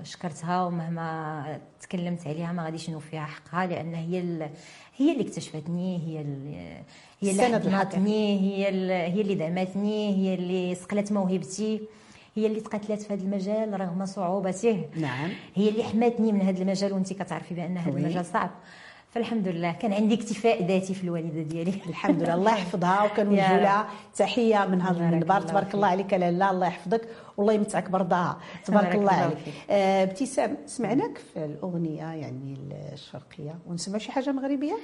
شكرتها 0.02 0.64
ومهما 0.64 1.58
تكلمت 1.80 2.26
عليها 2.26 2.52
ما 2.52 2.64
غاديش 2.64 2.90
نوفيها 2.90 3.24
حقها 3.24 3.66
لأن 3.66 3.94
هي 3.94 4.20
ال... 4.20 4.50
هي 4.96 5.12
اللي 5.12 5.24
اكتشفتني 5.24 5.98
هي 6.06 6.20
ال... 6.20 6.54
هي 7.20 7.30
اللي 7.30 7.42
حضنتني 7.76 8.40
هي 8.40 8.68
ال... 8.68 8.90
هي 8.90 9.20
اللي 9.20 9.34
دعمتني 9.34 10.16
هي 10.16 10.34
اللي 10.34 10.74
سقلت 10.74 11.12
موهبتي. 11.12 11.80
هي 12.36 12.46
اللي 12.46 12.60
تقاتلت 12.60 13.02
في 13.02 13.14
هذا 13.14 13.22
المجال 13.22 13.80
رغم 13.80 14.06
صعوبته 14.06 14.84
نعم. 14.96 15.30
هي 15.54 15.68
اللي 15.68 15.84
حماتني 15.84 16.32
من 16.32 16.40
هذا 16.40 16.62
المجال 16.62 16.92
وانت 16.92 17.12
كتعرفي 17.12 17.54
بأن 17.54 17.78
هذا. 17.78 17.98
المجال 17.98 18.24
صعب. 18.24 18.50
فالحمد 19.10 19.48
لله 19.48 19.72
كان 19.72 19.92
عندي 19.92 20.14
اكتفاء 20.14 20.66
ذاتي 20.66 20.94
في 20.94 21.04
الوالدة 21.04 21.42
ديالي. 21.42 21.70
الحمد 21.88 22.22
لله 22.22 22.34
الله 22.34 22.52
يحفظها 22.52 23.04
وكنوجه. 23.04 23.60
لها. 23.60 23.88
تحية 24.16 24.66
من 24.66 24.80
هذا 24.80 24.98
المنبر. 25.08 25.40
تبارك 25.40 25.74
الله 25.74 25.88
عليك 25.88 26.12
لاله 26.12 26.50
الله 26.50 26.66
يحفظك. 26.66 27.08
والله 27.36 27.52
يمتعك 27.52 27.90
برضاها. 27.90 28.38
تبارك 28.64 28.84
بارك 28.84 28.96
الله 28.96 29.12
عليك. 29.12 29.38
فيك. 29.38 29.54
آه، 29.70 30.02
ابتسام 30.04 30.56
سمعناك 30.66 31.18
في 31.18 31.44
الأغنية 31.44 32.12
يعني 32.12 32.58
الشرقية. 32.92 33.54
ونسمع 33.66 33.98
شي 33.98 34.12
حاجة 34.12 34.32
مغربية؟ 34.32 34.76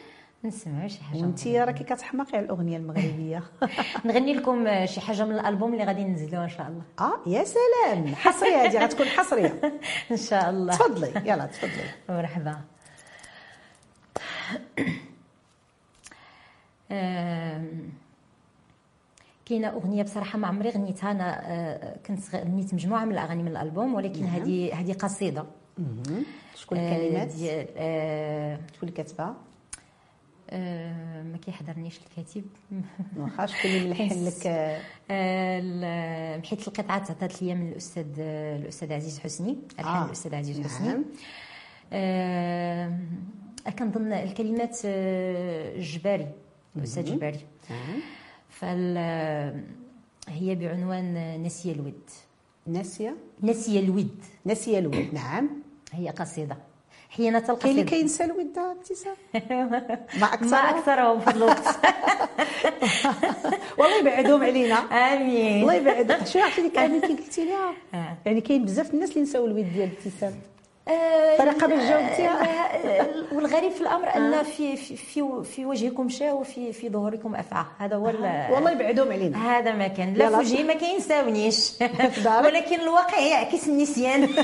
نسمع 0.44 0.87
شي 0.87 1.02
حاجة 1.02 1.18
وانت 1.18 1.46
راكي 1.46 1.85
كتحماقي 1.85 2.37
على 2.37 2.44
الأغنية 2.44 2.76
المغربية. 2.76 3.42
نغني 4.05 4.35
لكم 4.35 4.87
شي 4.87 5.00
حاجة 5.00 5.24
من 5.24 5.35
الألبوم 5.35 5.72
اللي 5.72 5.85
غادي 5.85 6.05
ننزلوه 6.05 6.44
إن 6.44 6.48
شاء 6.48 6.68
الله. 6.68 6.83
آه 7.00 7.20
يا 7.26 7.44
سلام. 7.44 8.14
حصرية 8.14 8.57
هذه 8.57 8.85
غتكون 8.85 9.07
حصرية. 9.07 9.61
إن 10.12 10.16
شاء 10.16 10.50
الله. 10.50 10.76
تفضلي. 10.76 11.12
يلا 11.31 11.46
تفضلي. 11.46 11.90
مرحبا. 12.09 12.61
كاينة 19.46 19.68
أغنية 19.68 20.02
بصراحة 20.02 20.38
ما 20.38 20.48
عمري 20.48 20.70
غنيتها. 20.70 21.11
أنا 21.11 21.52
آه، 21.52 21.96
كنت 22.07 22.35
غنيت 22.35 22.74
مجموعة 22.74 23.05
من 23.05 23.12
الأغاني 23.12 23.42
من 23.42 23.48
الألبوم 23.48 23.94
ولكن 23.94 24.24
هذه 24.24 24.81
هذه 24.81 24.92
قصيدة. 24.92 25.44
شكون 26.55 26.78
آه، 26.78 26.96
الكلمات 26.96 27.28
ديال 27.28 27.66
آه، 27.76 28.57
شكون 28.57 28.88
اللي 28.88 28.92
كاتبها؟ 28.92 29.37
آه، 30.50 31.22
ما 31.22 31.37
كيحضرنيش 31.37 31.98
الكاتب. 31.98 32.44
واخا 33.16 33.46
شكون 33.46 33.70
اللي 33.70 33.88
ملحن 33.88 34.26
لك. 34.26 34.46
آه، 35.11 36.38
محيت 36.38 36.68
القطعه 36.68 37.05
تعطات 37.05 37.42
لي 37.42 37.55
من 37.55 37.68
الاستاذ 37.68 38.20
الأستاذ 38.20 38.92
عزيز 38.92 39.18
حسني. 39.18 39.59
ألحان 39.78 40.02
آه، 40.02 40.07
الأستاذ 40.07 40.35
عزيز 40.35 40.61
نعم. 40.61 40.68
حسني. 40.68 41.05
آه، 41.92 42.98
كنظن 43.78 44.12
الكلمات 44.12 44.78
الجباري 44.85 46.28
الأستاذ 46.76 47.05
جباري. 47.05 47.40
فال 48.48 48.98
هي 50.28 50.55
بعنوان 50.55 51.42
نسي 51.42 51.72
الود. 51.72 52.11
ناسيه 52.66 53.16
نسي 53.42 53.78
الود. 53.78 54.16
ناسيه 54.44 54.78
الود. 54.78 55.14
نعم. 55.14 55.50
هي 55.92 56.09
قصيدة. 56.09 56.71
حينة 57.16 57.38
كاين 57.40 57.70
اللي 57.72 57.83
كينسى 57.85 58.25
الود 58.25 58.59
ابتسام 58.59 59.14
ما 60.20 60.27
أكثر. 60.35 60.46
ما 60.46 60.57
أكثرهم 60.70 61.20
في 61.20 61.31
الوقت. 61.31 61.68
والله 63.79 63.96
يبعدهم 63.98 64.42
علينا. 64.42 64.75
آمين. 64.75 65.62
الله 65.62 65.75
يبعد 65.75 66.27
شو 66.29 66.38
عرفتي 66.38 66.62
ديك 66.62 66.79
الكلمة 66.79 66.96
اللي 67.05 67.14
قلتي 67.22 67.44
لها؟ 67.44 67.72
آه. 67.94 68.16
يعني 68.27 68.40
كاين 68.40 68.64
بزاف 68.64 68.94
الناس 68.94 69.11
اللي 69.11 69.20
نساو 69.20 69.46
الود 69.46 69.72
ديال 69.72 69.88
ابتسام 69.98 70.35
آه، 70.88 71.37
فأنا 71.38 71.53
قبل 71.53 71.79
جاوبتي. 71.88 72.29
آه، 72.29 73.07
والغريب 73.33 73.72
في 73.72 73.81
الأمر 73.81 74.16
أن 74.16 74.42
في 74.42 74.77
في 74.77 74.96
في, 75.44 75.64
وجهكم 75.64 76.09
شاء 76.09 76.35
وفي 76.35 76.72
في 76.72 76.88
ظهوركم 76.88 77.35
أفعى. 77.35 77.64
هذا 77.79 77.96
هو 77.96 78.09
ال- 78.09 78.46
والله 78.53 78.70
يبعدهم 78.70 79.12
علينا. 79.12 79.59
هذا 79.59 79.72
ما 79.72 79.88
كان. 79.88 80.14
لا. 80.14 80.29
في 80.29 80.35
وجهي 80.37 80.62
ما 80.62 80.75
كينساونيش. 80.75 81.72
ولكن 82.44 82.81
الواقع 82.81 83.18
يعكس 83.20 83.68
النسيان. 83.68 84.29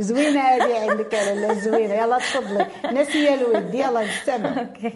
زوينة 0.00 0.40
هذه 0.40 0.90
عندك 0.90 1.12
يا 1.12 1.34
لاله 1.34 1.60
زوينة. 1.60 1.94
يلا 1.94 2.18
تفضلي. 2.18 2.66
ناسيه 2.92 3.34
الود. 3.34 3.74
يلا 3.74 4.04
نستمع. 4.04 4.60
أوكي. 4.60 4.92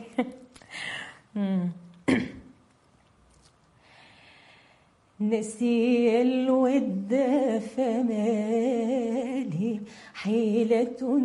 نسي 5.20 6.22
الود 6.22 7.12
فمالي 7.76 9.80
حيلة 10.14 11.20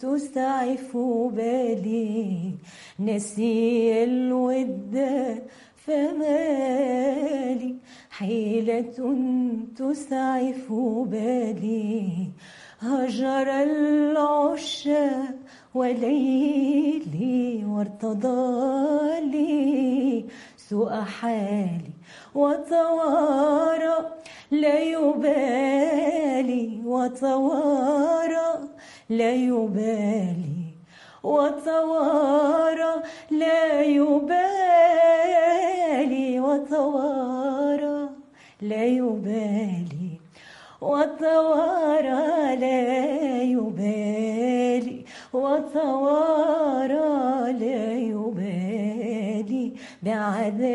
تسعف 0.00 0.96
بالي. 1.36 2.52
نسي 3.00 4.04
الود 4.04 4.96
فمالي 5.86 7.74
حيلة 8.10 9.16
تسعف 9.76 10.72
بالي. 11.12 12.08
هجر 12.82 13.62
العشاق 13.62 15.34
وليلي 15.74 17.64
وارتضى 17.64 19.20
لي 19.20 20.24
سوء 20.56 21.00
حالي 21.00 21.90
وتوارى 22.34 23.96
لا 24.50 24.78
يبالي 24.78 26.80
وتوارى 26.84 28.68
لا 29.08 29.30
يبالي 29.30 30.74
وتوارى 31.22 33.02
لا 33.30 33.82
يبالي 33.82 34.40
وتوارى 36.40 38.08
لا 38.62 38.84
يبالي. 38.84 39.89
وتوارى 40.80 42.56
لا 42.56 43.42
يبالي. 43.42 45.04
وتوارى 45.32 47.08
لا 47.52 47.92
يبالي 47.94 49.72
بعذابي 50.02 50.70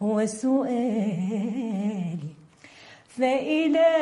وسؤالي. 0.00 1.32
فإلى 3.18 3.92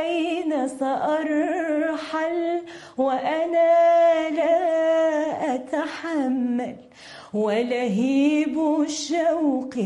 أين 0.00 0.68
سأرحل 0.68 2.62
وأنا 2.98 4.28
لا 4.30 5.54
أتحمل؟ 5.54 6.89
ولهيب 7.34 8.58
الشوق 8.80 9.76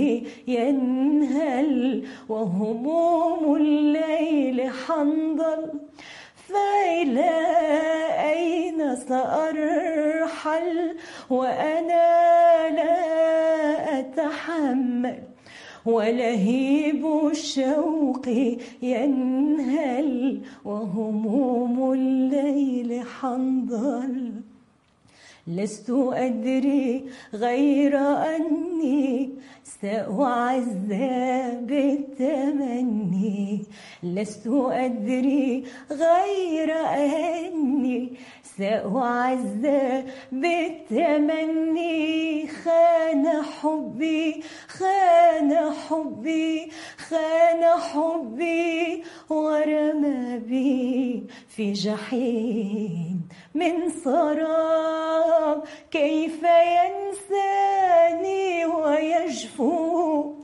ينهل 0.48 2.04
وهموم 2.28 3.56
الليل 3.56 4.70
حنظل. 4.70 5.70
فإلى 6.36 7.46
أين 8.32 8.96
سأرحل 8.96 10.96
وأنا 11.30 12.70
لا 12.70 13.98
أتحمل؟ 13.98 15.18
ولهيب 15.86 17.06
الشوق 17.30 18.28
ينهل 18.82 20.40
وهموم 20.64 21.92
الليل 21.92 23.02
حنظل. 23.20 24.32
لست 25.46 25.90
أدري 25.90 27.04
غير 27.34 27.98
أني 28.36 29.30
سأعزى 29.64 31.60
بالتمني. 31.60 33.62
لست 34.02 34.46
أدري 34.46 35.64
غير 35.90 36.72
أني 36.72 38.12
سأعزى 38.58 40.04
بالتمني 40.32 42.06
خان 42.48 43.42
حبي 43.42 44.42
خان 44.68 45.72
حبي 45.72 46.70
خان 47.08 47.64
حبي 47.64 49.04
ورمى 49.30 50.38
بي 50.38 51.26
في 51.48 51.72
جحيم 51.72 53.28
من 53.54 53.88
سراب. 53.88 55.64
كيف 55.90 56.42
ينساني 56.74 58.46
ويجفو؟ 58.66 60.34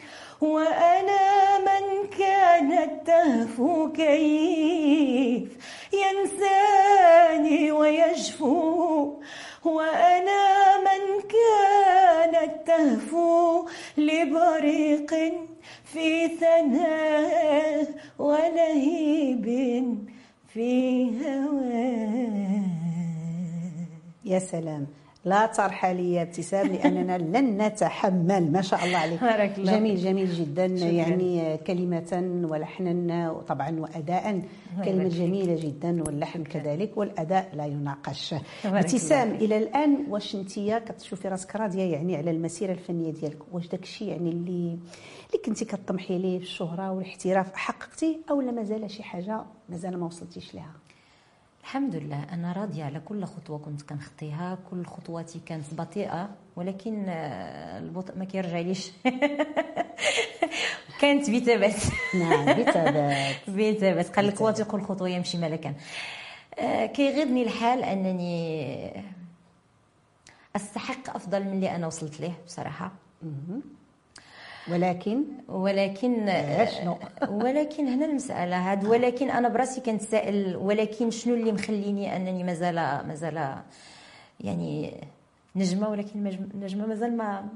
وأنا 0.41 1.59
من 1.59 2.09
كانت 2.19 3.07
تهفو 3.07 3.93
كيف؟ 3.93 5.49
ينساني 5.93 7.73
ويجفو 7.73 9.21
وأنا 9.65 10.77
من 10.87 11.03
كانت 11.37 12.67
تهفو 12.67 13.67
لبريق 13.99 15.15
في 15.85 16.29
ثناه 16.29 17.87
ولهيب 18.19 19.47
في 20.53 21.11
هواه. 21.21 22.63
يا 24.25 24.39
سلام. 24.39 24.87
لا 25.25 25.47
ترحلي 25.47 26.13
يا 26.13 26.23
ابتسام 26.23 26.67
لاننا 26.67 27.19
لن 27.19 27.63
نتحمل. 27.63 28.53
ما 28.53 28.61
شاء 28.63 28.85
الله 28.85 28.99
عليك. 28.99 29.21
بارك 29.21 29.59
الله 29.59 29.77
جميل 29.77 29.97
جميل 29.97 30.33
جدا. 30.33 30.77
شكراً. 30.77 30.89
يعني 30.89 31.57
كلمة 31.57 32.47
ولحنا 32.51 33.31
وطبعا 33.31 33.81
واداء 33.81 34.43
كلمة. 34.85 35.09
جميلة 35.09 35.61
جدا 35.61 36.03
واللحن 36.03 36.45
كذلك 36.45 36.97
والأداء 36.97 37.51
لا 37.55 37.67
يناقش. 37.67 38.35
ابتسام 38.65 39.31
إلى 39.31 39.59
الآن 39.59 40.07
واش 40.09 40.35
أنت 40.35 40.59
كتشوفي 40.61 41.29
راسك 41.29 41.57
راضية 41.57 41.93
يعني 41.93 42.17
على 42.17 42.31
المسيرة 42.31 42.73
الفنية 42.73 43.13
ديالك؟ 43.13 43.39
واش 43.53 43.69
داك 43.69 43.83
الشيء 43.83 44.09
يعني 44.09 44.31
اللي 44.31 44.79
اللي 45.31 45.43
كنتي 45.45 45.65
كطمحي 45.65 46.19
ليه 46.19 46.39
في 46.39 46.45
الشهرة 46.45 46.91
والاحتراف؟ 46.93 47.55
حققتي 47.55 48.19
أو 48.31 48.41
لا 48.41 48.53
مازال 48.53 48.91
شي 48.91 49.03
حاجة 49.03 49.41
مازال 49.69 50.01
ما 50.01 50.07
وصلتيش 50.07 50.55
لها؟ 50.55 50.73
الحمد 51.71 51.97
لله 51.97 52.27
أنا 52.33 52.53
راضية 52.53 52.85
على 52.85 53.01
كل 53.01 53.25
خطوة 53.25 53.59
كنت 53.59 53.83
كنخطيها 53.83 54.59
كل 54.71 54.87
خطواتي 54.87 55.41
كانت 55.47 55.75
بطيئة 55.75 56.31
ولكن 56.57 57.05
آه، 57.09 57.79
البطء 57.79 58.19
ما 58.19 58.25
كيرجعليش. 58.25 58.91
كانت 61.01 61.31
بثبات. 61.31 61.83
نعم 62.15 62.47
بثبات. 62.47 63.37
بثبات. 63.57 64.17
قال 64.17 64.27
لك 64.27 64.41
واثق 64.41 64.75
الخطوة 64.75 65.09
يمشي 65.09 65.39
ملكا. 65.39 65.75
آه، 66.59 66.87
كيغيظني 66.87 67.43
الحال 67.43 67.85
أنني 67.85 69.05
أستحق 70.57 71.17
أفضل 71.17 71.45
من 71.45 71.53
اللي 71.53 71.77
أنا 71.77 71.87
وصلت 71.87 72.21
ليه 72.21 72.39
بصراحة. 72.47 72.93
ولكن 74.73 75.23
ولكن 75.49 76.33
شنو؟ 76.79 76.99
ولكن 77.29 77.89
هنا 77.89 78.07
المسألة 78.07 78.73
هاد 78.73 78.85
ولكن 78.85 79.31
أنا 79.31 79.49
براسي 79.49 79.81
كنتسائل 79.81 80.57
ولكن 80.57 81.11
شنو 81.11 81.35
اللي 81.35 81.53
مخليني 81.53 82.17
أنني 82.17 82.45
مازال 82.45 82.75
مازال 83.09 83.55
يعني 84.41 84.95
نجمة 85.57 85.89
ولكن 85.89 86.25
نجمة 86.55 86.87
مازال 86.87 87.17
ما 87.17 87.49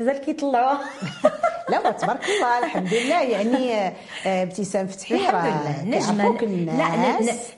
مازال 0.00 0.18
كيطلعوا. 0.18 0.78
لا 1.70 1.90
تبارك 1.90 2.24
الله 2.24 2.58
الحمد 2.58 2.94
لله. 2.94 3.22
يعني 3.22 3.74
آه، 4.26 4.42
ابتسام 4.42 4.86
فتحي 4.86 5.14
الحمد 5.14 5.44
لله. 5.44 5.98
نجمة 5.98 6.40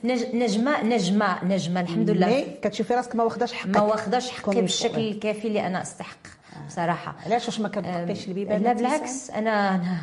لا 0.03 0.33
نجمة 0.33 0.83
نجمة 0.83 1.43
نجمة 1.43 1.81
الحمد 1.81 2.09
لله. 2.09 2.45
كتشوفي 2.61 2.93
راسك 2.93 3.15
ما 3.15 3.23
واخداش 3.23 3.53
حقك. 3.53 3.77
ما 3.77 3.81
واخداش 3.81 4.31
حقي 4.31 4.61
بالشكل. 4.61 4.99
الكافي 5.01 5.47
اللي 5.47 5.67
أنا 5.67 5.81
أستحق. 5.81 6.38
بصراحة 6.69 7.15
علاش 7.25 7.45
واش 7.45 7.59
ما 7.59 7.67
كتبقيش 7.69 8.27
البيبان 8.27 8.61
لا؟ 8.61 8.73
بالعكس 8.73 9.29
أنا 9.31 9.75
أنا 9.75 9.99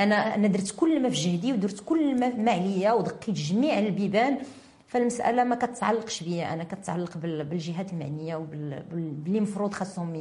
أنا 0.00 0.34
أنا 0.34 0.48
درت 0.48 0.74
كل 0.76 1.02
ما 1.02 1.08
في 1.10 1.14
جهدي 1.14 1.52
ودرت 1.52 1.80
كل 1.80 2.20
ما, 2.20 2.50
عليا 2.52 2.92
ودقيت 2.92 3.30
جميع 3.36 3.78
البيبان 3.78 4.38
فالمسألة 4.86 5.44
ما 5.44 5.56
كتعلقش 5.56 6.22
بيا 6.22 6.52
أنا 6.52 6.64
كتعلق 6.64 7.18
بال- 7.18 7.44
بالجهات 7.44 7.92
المعنية 7.92 8.36
وباللي 8.36 9.38
المفروض 9.38 9.74
خاصهم 9.74 10.14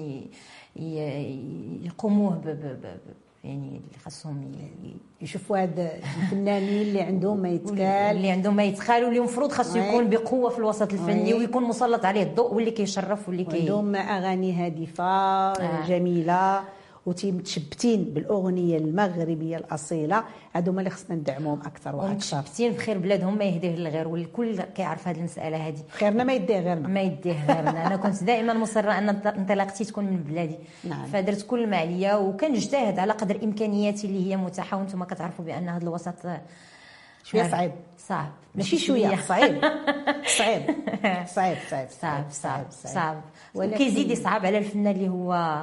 يقوموه 1.84 2.36
ب- 2.36 2.48
ب- 2.48 2.82
ب- 2.82 3.29
يعني 3.44 3.68
اللي 3.68 4.00
خاصهم 4.06 4.52
يشوفوا 5.22 5.62
هاد 5.62 5.80
الفنانين 5.80 6.82
اللي 6.88 7.02
عندهم 7.02 7.40
ما 7.40 7.50
يتكال 7.50 7.80
اللي 8.18 8.32
عندهم 8.32 8.56
ما 8.56 8.64
يتخال 8.64 9.04
واللي 9.04 9.20
المفروض 9.20 9.52
خاصو. 9.52 9.78
يكون 9.78 10.10
بقوة 10.10 10.50
في 10.50 10.60
الوسط 10.60 10.94
الفني 10.94 11.34
وي. 11.34 11.40
ويكون 11.40 11.64
مسلط 11.64 12.06
عليه 12.06 12.24
الضوء 12.24 12.54
واللي 12.54 12.72
كيشرف 12.72 13.28
واللي 13.28 13.44
كي 13.44 13.60
عندهم 13.60 13.96
اغاني 13.96 14.54
هادفة 14.54 15.54
جميلة 15.88 16.64
وتمتشبتين 17.06 18.04
بالأغنية 18.04 18.78
المغربية 18.78 19.58
الأصيلة. 19.58 20.24
هادو 20.56 20.72
هما 20.72 20.80
اللي 20.80 20.90
خصنا 20.90 21.16
ندعموهم 21.16 21.60
أكثر 21.62 21.96
وأكثر 21.96 22.12
ومتشبتين 22.12 22.72
بخير 22.74 22.98
بلادهم 22.98 23.38
ما 23.38 23.44
يهديه 23.46 23.76
للغير 23.76 24.08
والكل 24.08 24.62
كيعرف 24.62 25.08
هذه 25.08 25.18
المسألة 25.18 25.68
هذه 25.68 25.78
خيرنا 25.90 26.24
ما 26.24 26.34
يديه 26.34 26.60
غيرنا. 26.60 26.88
ما 26.88 27.02
يديه 27.02 27.46
غيرنا. 27.48 27.88
أنا 27.88 27.96
كنت 27.96 28.24
دائما 28.24 28.54
مصرة 28.54 28.92
أن 28.98 29.10
انط- 29.10 29.28
انطلاقتي 29.38 29.86
تكون 29.86 30.04
من 30.06 30.18
بلادي. 30.24 30.56
نعم. 30.84 31.06
فدرت 31.06 31.42
كل 31.48 31.68
ما 31.68 31.78
عليا 31.78 32.16
وكنجتهد 32.16 33.00
على 33.00 33.14
قدر 33.14 33.40
إمكانياتي 33.44 34.08
اللي 34.08 34.30
هي 34.32 34.38
متاحة 34.38 34.78
وأنتم 34.78 35.04
كتعرفوا 35.04 35.46
بأن 35.46 35.70
هذا 35.70 35.84
الوسط 35.84 36.16
شوية 37.24 37.50
صعيب. 37.52 37.72
صعب. 37.98 38.30
ماشي 38.56 38.78
شوية 38.78 39.16
صعيب. 39.30 39.62
صعيب. 40.38 40.64
صعيب 41.28 41.58
صعيب 41.70 41.88
صعب 42.02 42.26
صعب 42.32 42.66
صعب. 42.72 43.22
ولكن- 43.56 43.74
وكيزيد 43.76 44.12
يصعب 44.12 44.46
على 44.46 44.58
الفنان 44.58 44.96
اللي 44.96 45.10
هو 45.10 45.62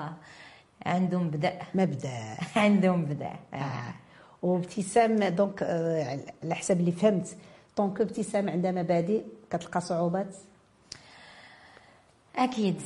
عنده 0.86 1.18
مبدا 1.18 1.58
مبدأ. 1.74 2.36
عنده 2.56 2.96
مبدا 2.96 3.32
آه. 3.54 3.94
وابتسام 4.42 5.24
دونك 5.24 5.62
آه، 5.62 6.20
على 6.44 6.54
حسب 6.54 6.80
اللي 6.80 6.92
فهمت. 6.92 7.36
donc 7.78 8.00
ابتسام 8.00 8.48
عندها 8.50 8.72
مبادئ؟ 8.72 9.22
كتلقى 9.50 9.80
صعوبات؟ 9.80 10.36
أكيد. 12.36 12.80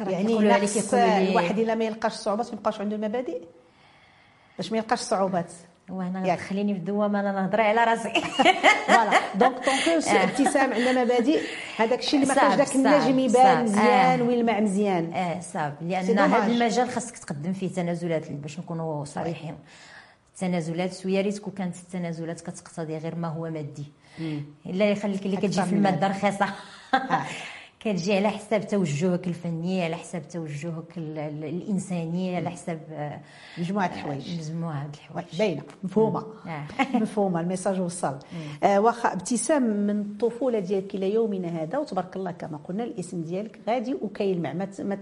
يعني 0.00 0.38
نقص 0.38 0.94
الواحد 0.94 1.58
إلا 1.58 1.74
ما 1.74 1.84
يلقاش 1.84 2.12
صعوبات 2.12 2.46
ما 2.46 2.58
يبقاش 2.58 2.80
عنده 2.80 2.96
المبادئ؟ 2.96 3.42
باش 4.58 4.72
ما 4.72 4.78
يلقاش 4.78 4.98
صعوبات. 4.98 5.52
وأنا. 5.90 6.36
خليني 6.36 6.74
في 6.74 6.80
الدوامه 6.80 7.20
أنا 7.20 7.32
نهضر 7.32 7.60
على 7.60 7.84
راسي 7.84 8.12
voilà 8.86 9.10
donc 9.34 9.54
donc 9.64 10.08
ابتسام 10.08 10.72
عندنا 10.72 11.04
مبادئ 11.04 11.40
هذاك 11.76 11.98
الشيء 11.98 12.22
اللي 12.22 12.34
ما 12.34 12.40
كانش 12.40 12.54
داك 12.54 12.74
النجم 12.74 13.18
يبان 13.18 13.66
صعب. 13.66 13.78
مزيان 13.78 14.20
آه. 14.20 14.22
ويلمع 14.22 14.60
مزيان 14.60 15.12
آه 15.12 15.40
صعب 15.40 15.74
لأن. 15.80 16.18
هذا 16.18 16.46
المجال 16.46 16.88
خاصك 16.90 17.18
تقدم 17.18 17.52
فيه 17.52 17.68
تنازلات 17.68 18.30
باش 18.32 18.58
نكونوا 18.58 19.04
صريحين 19.04 19.58
التنازلات 20.34 21.06
ويا 21.06 21.20
ريت 21.20 21.38
كون 21.38 21.52
كانت 21.52 21.76
التنازلات 21.76 22.40
كتقتضي 22.40 22.96
غير 22.98 23.14
ما 23.14 23.28
هو 23.28 23.50
مادي 23.50 23.84
الا 24.66 24.90
يخليك 24.90 25.26
اللي 25.26 25.36
كتجي 25.36 25.62
في 25.62 25.72
المادة. 25.72 26.06
رخيصة 26.08 26.46
آه. 26.94 26.98
كتجي 27.84 28.16
على 28.16 28.28
حساب 28.28 28.66
توجهك 28.68 29.26
الفني 29.26 29.84
على 29.84 29.96
حساب 29.96 30.28
توجهك 30.28 30.98
ال- 30.98 31.18
ال- 31.18 31.44
الإنساني 31.44 32.36
على 32.36 32.50
حساب 32.50 32.80
آه، 32.92 33.20
مجموعة 33.58 33.86
الحوايج. 33.86 34.38
مجموعة 34.40 34.86
الحوايج. 34.94 35.38
باينة. 35.38 35.62
مفهومة. 35.84 36.24
آه. 36.46 36.64
مفهومة. 37.02 37.40
ال 37.40 37.45
message 37.45 37.80
وصل. 37.80 38.18
آه 38.64 38.80
واخا 38.80 39.12
ابتسام 39.12 39.62
من 39.62 40.00
الطفولة 40.00 40.58
ديالك 40.58 40.94
إلى 40.94 41.14
يومنا 41.14 41.48
هذا 41.62 41.78
وتبارك 41.78 42.16
الله 42.16 42.30
كما 42.30 42.56
قلنا 42.68 42.84
الاسم 42.84 43.22
ديالك 43.22 43.60
غادي 43.68 43.94
وكيلمع 43.94 44.52
ما 44.52 44.68
ما 44.78 44.98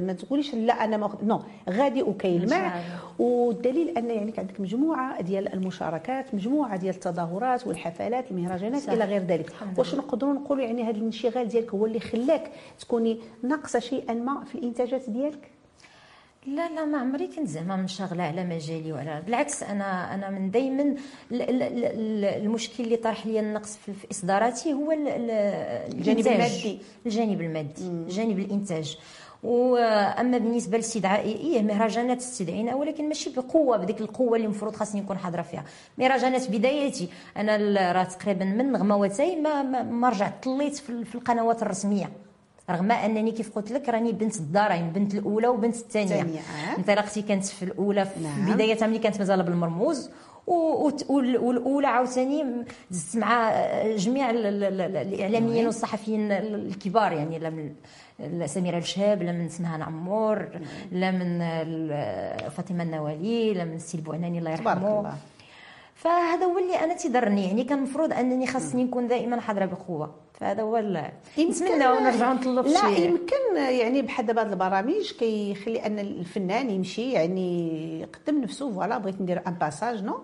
ما, 0.00 0.12
تقوليش 0.12 0.54
لا 0.54 0.84
أنا 0.84 0.96
ما 0.96 1.10
نو 1.22 1.40
غادي 1.70 2.02
وكيلمع. 2.02 2.80
والدليل 3.18 3.88
أن 3.98 4.10
يعني 4.10 4.32
عندك 4.38 4.60
مجموعة 4.60 5.20
ديال 5.22 5.52
المشاركات 5.54 6.34
مجموعة 6.34 6.76
ديال 6.76 6.94
التظاهرات 6.94 7.66
والحفلات 7.66 8.30
المهرجانات. 8.30 8.88
إلى 8.88 9.04
غير 9.04 9.22
ذلك. 9.22 9.52
واش 9.78 9.94
نقدروا 9.94 10.32
نقولوا 10.34 10.64
يعني 10.64 10.82
هذا 10.82 10.90
الانشغال 10.96 11.48
ديالك 11.48 11.74
هو 11.74 11.86
اللي 11.86 12.00
خلاك 12.04 12.50
تكوني 12.80 13.20
ناقصة 13.42 13.78
شيئا 13.78 14.14
ما 14.14 14.44
في 14.44 14.54
الإنتاجات 14.54 15.10
ديالك 15.10 15.50
لا 16.46 16.68
لا 16.68 16.84
ما 16.84 16.98
عمري 16.98 17.26
كنت 17.26 17.48
زعما 17.48 17.76
منشغله 17.76 18.22
على 18.22 18.44
مجالي 18.44 18.92
ولا 18.92 19.20
بالعكس 19.20 19.62
أنا 19.62 20.14
أنا 20.14 20.30
من 20.30 20.50
دائما 20.50 20.82
ال- 21.32 21.42
ال- 21.42 21.62
ال- 21.62 22.24
المشكل 22.24 22.84
اللي 22.84 22.96
طرح 22.96 23.26
لي 23.26 23.40
النقص 23.40 23.76
في 23.76 23.92
إصداراتي 24.10 24.72
هو 24.72 24.92
ال- 24.92 25.08
ال- 25.08 25.30
الجانب. 25.94 26.18
المادي. 26.18 26.78
الجانب 27.06 27.40
المادي 27.40 28.04
جانب 28.08 28.38
الإنتاج 28.38 28.98
وأما 29.44 30.38
بالنسبة 30.38 30.76
لاستدعائي 30.76 31.32
إيه 31.36 31.62
مهرجانات 31.62 32.18
تستدعينا 32.18 32.74
ولكن 32.74 33.08
ماشي 33.08 33.30
بقوة 33.30 33.76
بديك 33.76 34.00
القوة 34.00 34.36
اللي 34.36 34.44
المفروض 34.46 34.76
خاصني 34.76 35.00
نكون 35.00 35.18
حاضرة 35.18 35.42
فيها. 35.42 35.64
مهرجانات 35.98 36.50
بدايتي 36.50 37.08
أنا 37.36 37.56
راه 37.92 38.04
تقريبا 38.04 38.44
من 38.44 38.72
نغمه 38.72 38.96
وتاي 38.96 39.36
ما 39.40 39.62
ما, 39.82 40.08
رجعت 40.08 40.44
طليت 40.44 40.76
في 40.76 40.90
ال- 40.90 41.06
في 41.06 41.14
القنوات 41.14 41.62
الرسمية. 41.62 42.10
رغم 42.70 42.92
أنني 42.92 43.30
كيف 43.32 43.52
قلت 43.54 43.72
لك 43.72 43.88
راني 43.88 44.12
بنت 44.12 44.36
الدارين 44.36 44.90
بنت 44.90 45.14
الأولى 45.14 45.48
وبنت 45.48 45.76
الثانية. 45.76 46.20
آه. 46.22 46.78
انطلاقتي 46.78 47.22
كانت 47.22 47.44
في 47.44 47.62
الأولى 47.64 48.04
في 48.04 48.20
نعم. 48.20 48.54
بدايتها 48.54 48.86
ملي 48.86 48.98
كانت 48.98 49.18
مازال 49.18 49.42
بالمرموز. 49.42 50.10
والأولى 50.46 51.86
عاوتاني 51.86 52.44
دزت 52.90 53.16
مع 53.16 53.52
جميع 53.96 54.30
ال- 54.30 54.46
ال- 54.46 54.64
ال- 54.80 54.96
الإعلاميين 54.96 55.66
والصحفيين 55.66 56.32
الكبار 56.32 57.12
يعني 57.12 57.38
سميرة 58.46 58.78
الشهاب 58.78 59.22
لا 59.22 59.32
من 59.32 59.48
سمهان 59.48 59.82
عمور 59.82 60.48
لا 60.92 61.10
من 61.10 61.38
فاطمة 62.50 62.82
النوالي 62.82 63.54
لا 63.54 63.64
من 63.64 63.74
السي 63.74 63.98
البوعناني 63.98 64.38
الله 64.38 64.50
يرحمه. 64.50 65.14
فهذا 65.94 66.44
هو 66.44 66.58
اللي 66.58 66.84
أنا 66.84 66.94
تيضرني. 66.94 67.46
يعني 67.46 67.64
كان 67.64 67.78
المفروض 67.78 68.12
أنني 68.12 68.46
خاصني 68.46 68.84
نكون 68.84 69.08
دائما 69.08 69.40
حاضرة 69.40 69.64
بقوة. 69.64 70.14
فهذا 70.34 70.62
هو 70.62 70.78
نتمنى 71.38 71.78
نرجعوا 71.78 72.34
نطلوا 72.34 72.62
في 72.62 72.68
لا 72.68 72.80
شوية 72.80 72.98
يمكن 72.98 73.56
يعني 73.56 74.02
بحال 74.02 74.26
دابا 74.26 74.40
هاد 74.40 74.50
البرامج 74.52 75.12
كيخلي 75.18 75.86
أن 75.86 75.98
الفنان 75.98 76.70
يمشي 76.70 77.12
يعني 77.12 78.00
يقدم 78.00 78.40
نفسه 78.40 78.72
فوالا 78.72 78.98
بغيت 78.98 79.20
ندير 79.20 79.42
ان 79.46 79.54
باساج 79.54 80.04
نو 80.04 80.20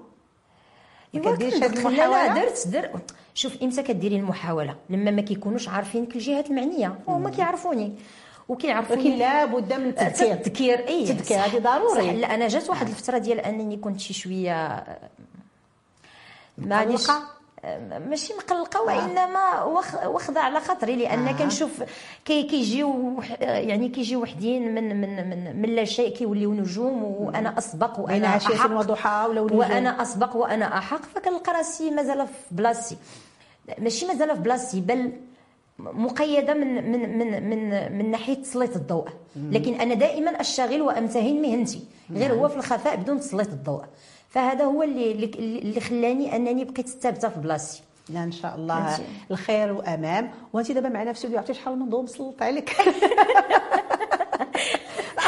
ما 1.14 1.20
ايوا 1.20 1.36
كديرش 1.36 1.54
هاد 1.54 1.74
كندخل- 1.74 1.96
لا 1.96 2.34
درت 2.34 2.68
در 2.68 2.90
شوف 3.34 3.62
إمتى 3.62 3.82
كديري 3.82 4.16
المحاولة. 4.16 4.76
لما 4.90 5.10
ما 5.10 5.22
كيكونوش 5.22 5.68
عارفينك 5.68 6.14
الجهات 6.16 6.50
المعنية. 6.50 6.98
هما 7.08 7.30
كيعرفوني. 7.30 7.92
وكيعرفوني. 8.48 9.00
ولكن 9.02 9.18
لابد 9.18 9.72
من 9.72 9.86
التذكير 9.88 10.32
التذكير 10.32 10.88
اي 10.88 11.10
التذكير. 11.10 11.36
هذه 11.38 11.58
ضروري. 11.58 12.06
صح. 12.06 12.12
لا 12.12 12.34
أنا 12.34 12.48
جات 12.48 12.70
واحد 12.70 12.88
الفترة 12.88 13.18
ديال 13.18 13.40
أنني 13.40 13.76
كنت 13.76 14.00
شي 14.00 14.14
شوية 14.14 14.84
ما 16.58 16.78
غاديش 16.78 17.10
مقلقة؟ 17.10 17.39
ماشي 18.08 18.32
مقلقة 18.34 18.82
وإنما 18.82 19.62
واخ- 19.62 20.06
واخده 20.06 20.40
على 20.40 20.60
خاطري 20.60 20.96
لأن 20.96 21.28
آه. 21.28 21.32
كنشوف 21.32 21.82
كي 22.24 22.42
كيجيو 22.42 23.22
يعني 23.40 23.88
كيجيو 23.88 24.22
وحدين 24.22 24.74
من 24.74 25.00
من 25.00 25.30
من, 25.30 25.62
من 25.62 25.68
لا 25.68 25.84
شيء 25.84 26.16
كيوليو 26.16 26.54
نجوم 26.54 27.02
وأنا 27.02 27.58
أسبق 27.58 28.00
وأنا 28.00 28.36
أحق 28.36 28.70
وضحى 28.78 29.26
ولا 29.28 29.40
نجوم. 29.40 29.58
وأنا 29.58 30.02
أسبق 30.02 30.36
وأنا 30.36 30.78
أحق 30.78 31.02
فكنلقى 31.14 31.52
راسي 31.52 31.90
مازال 31.90 32.26
في 32.26 32.32
بلاصتي. 32.54 32.96
ماشي 33.78 34.06
مازال 34.06 34.36
في 34.36 34.42
بلاصتي 34.42 34.80
بل 34.80 35.12
مقيدة 35.78 36.54
من 36.54 36.92
من 36.92 37.18
من 37.18 37.50
من 37.50 37.98
من 37.98 38.10
ناحية 38.10 38.34
تسليط 38.34 38.76
الضوء. 38.76 39.08
لكن 39.36 39.80
أنا 39.80 39.94
دائما 39.94 40.30
أشتغل 40.40 40.82
وأمتهن 40.82 41.42
مهنتي 41.42 41.82
غير 42.12 42.34
هو 42.34 42.48
في 42.48 42.56
الخفاء 42.56 42.96
بدون 42.96 43.20
تسليط 43.20 43.48
الضوء. 43.48 43.84
فهذا 44.30 44.64
هو 44.64 44.82
اللي 44.82 45.12
اللي- 45.12 45.58
اللي 45.58 45.80
خلاني 45.80 46.36
أنني 46.36 46.64
بقيت 46.64 46.88
ثابتة 46.88 47.28
في 47.28 47.40
بلاصتي. 47.40 47.82
لا 48.08 48.24
إن 48.24 48.32
شاء 48.32 48.54
الله 48.54 48.80
ماشي. 48.80 49.02
الخير 49.30 49.72
وأمام. 49.72 50.30
وانت 50.52 50.72
دابا 50.72 50.88
معنا 50.88 51.04
في 51.04 51.10
الاستوديو 51.10 51.38
عرفتي 51.38 51.54
شحال 51.54 51.78
من 51.78 51.88
ضوء 51.88 52.02
مسلط 52.02 52.42
عليك؟ 52.42 52.70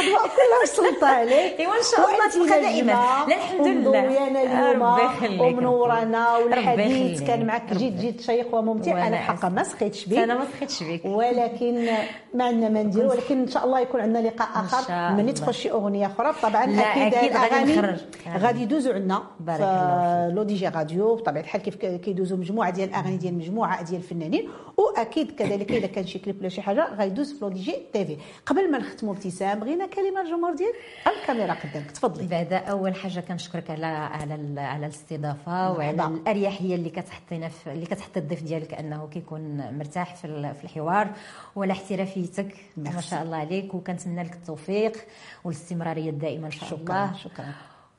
الاضواء 0.09 0.23
كلها 0.27 0.62
مسلطه 0.62 1.07
عليك 1.07 1.53
إيوا 1.61 1.73
إن 1.73 1.83
شاء 1.97 2.07
الله 2.11 2.47
تبقى 2.47 2.61
دائما. 2.61 2.93
لا، 2.93 3.37
الحمد 3.37 3.67
لله. 3.67 3.88
ومضويانا 4.01 4.43
اليوم 4.43 5.41
ومنورانا 5.41 6.37
والحديث. 6.37 7.23
كان 7.23 7.47
معك 7.47 7.73
جد 7.75 8.01
جد 8.01 8.21
شيق 8.21 8.55
وممتع 8.55 9.07
أنا 9.07 9.17
حقا 9.17 9.49
ما 9.49 9.61
أسف. 9.61 9.73
سخيتش 9.73 10.07
بك 10.07 10.19
أنا 10.19 10.35
ما 10.35 10.45
سخيتش 10.57 10.83
بك 10.83 11.01
ولكن 11.05 11.87
ما 12.35 12.45
عندنا 12.45 12.69
ما 12.69 12.83
ندير 12.83 13.07
ولكن 13.07 13.41
إن 13.41 13.49
شاء 13.49 13.65
الله 13.65 13.81
يكون 13.81 14.01
عندنا 14.01 14.29
لقاء 14.29 14.49
آخر 14.55 14.93
ملي 14.93 15.21
الله. 15.21 15.33
تخرج 15.33 15.55
شي 15.55 15.71
أغنية 15.71 16.07
أخرى 16.07 16.35
طبعا 16.43 16.67
لا، 16.67 16.83
أكيد 16.83 17.15
أكيد 17.15 17.31
الاغاني. 17.31 17.97
غادي 18.38 18.62
يدوزوا 18.62 18.95
عندنا 18.95 19.23
بارك 19.41 19.59
في 19.59 19.65
الله 19.65 20.27
فيك. 20.29 20.37
Le 20.37 20.42
DJ 20.42 20.68
Radio 20.68 21.14
بطبيعة 21.15 21.43
الحال 21.43 21.62
كيف 21.62 21.77
كيدوزوا 21.77 22.38
مجموعة 22.38 22.71
ديال 22.71 22.88
الأغاني 22.88 23.17
ديال 23.17 23.35
مجموعة 23.35 23.83
ديال 23.83 24.01
الفنانين 24.01 24.49
وأكيد 24.77 25.31
كذلك 25.31 25.73
إذا 25.73 25.87
كان 25.87 26.07
شي 26.07 26.19
كليب 26.19 26.41
ولا 26.41 26.49
شي 26.49 26.62
حاجة 26.62 26.88
غيدوز 26.99 27.33
في 27.33 27.38
لو 27.45 27.49
دي 27.49 27.61
جي 27.61 27.77
تيفي 27.93 28.17
قبل 28.47 28.71
ما 28.71 28.79
نختموا 28.79 29.12
ابتسام 29.15 29.61
بغينا 29.61 29.87
كلمه 29.94 30.22
للجمهور 30.22 30.55
ديالك؟ 30.55 30.74
الكاميرا 31.07 31.55
قدامك 31.55 31.90
تفضلي. 31.90 32.26
بعد 32.26 32.52
أول 32.52 32.94
حاجة 32.94 33.20
كنشكرك 33.20 33.70
على 33.70 33.87
على 33.87 34.61
على 34.61 34.87
الاستضافة 34.87 35.72
وعلى 35.72 35.96
مرحبا. 35.96 36.14
الاريحيه 36.16 36.74
اللي 36.74 36.90
كتحطينا 36.90 37.48
في 37.48 37.72
اللي 37.72 37.87
كتحط 37.87 38.16
الضيف 38.16 38.42
ديالك 38.42 38.74
أنه 38.74 39.09
كيكون 39.09 39.74
مرتاح 39.78 40.14
في 40.14 40.55
في 40.55 40.64
الحوار 40.64 41.09
وعلى 41.57 41.72
احترافيتك. 41.72 42.57
ما. 42.76 43.00
شاء 43.00 43.22
الله 43.22 43.37
عليك 43.37 43.74
وكنتمنى 43.74 44.22
لك 44.22 44.33
التوفيق 44.33 44.96
والاستمرارية 45.44 46.11
الدائمة 46.11 46.46
إن 46.46 46.50
شاء 46.50 46.68
شكرا 46.68 47.05
الله. 47.05 47.16
شكرا. 47.16 47.52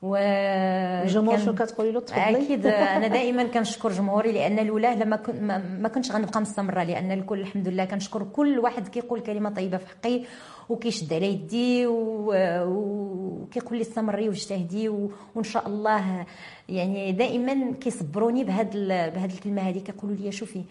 و 0.04 0.16
الجمهور 0.16 1.36
كان- 1.36 1.44
شنو 1.44 1.54
كتقولي 1.54 1.92
له؟ 1.92 2.00
تفضلي. 2.00 2.36
أكيد. 2.44 2.66
أنا 2.96 3.06
دائما 3.06 3.44
كنشكر 3.44 3.92
جمهوري 3.92 4.32
لأن 4.32 4.66
لولاه 4.66 4.94
لما 4.94 5.16
كنت 5.16 5.40
ما, 5.40 5.88
كنتش 5.88 6.12
غنبقى 6.12 6.40
مستمرة 6.40 6.82
لأن 6.82 7.12
الكل 7.12 7.40
الحمد 7.40 7.68
لله 7.68 7.84
كنشكر 7.84 8.22
كل 8.32 8.58
واحد 8.58 8.88
كيقول 8.88 9.20
كلمة 9.20 9.50
طيبة 9.50 9.76
في 9.76 9.86
حقي 9.88 10.20
وكيشد 10.68 11.12
على 11.12 11.32
يدي 11.32 11.86
وكيقول 11.86 13.76
لي 13.78 13.82
استمري 13.82 14.28
واجتهدي 14.28 14.88
و- 14.88 15.10
وإن 15.34 15.44
شاء 15.44 15.66
الله 15.66 16.26
يعني 16.68 17.12
دائما 17.12 17.72
كيصبروني 17.80 18.44
بهاد 18.44 18.70
ال- 18.74 19.10
بهاد 19.10 19.30
الكلمة 19.30 19.62
هذه 19.62 19.78
كيقولوا 19.78 20.16
لي 20.16 20.32
شوفي 20.32 20.62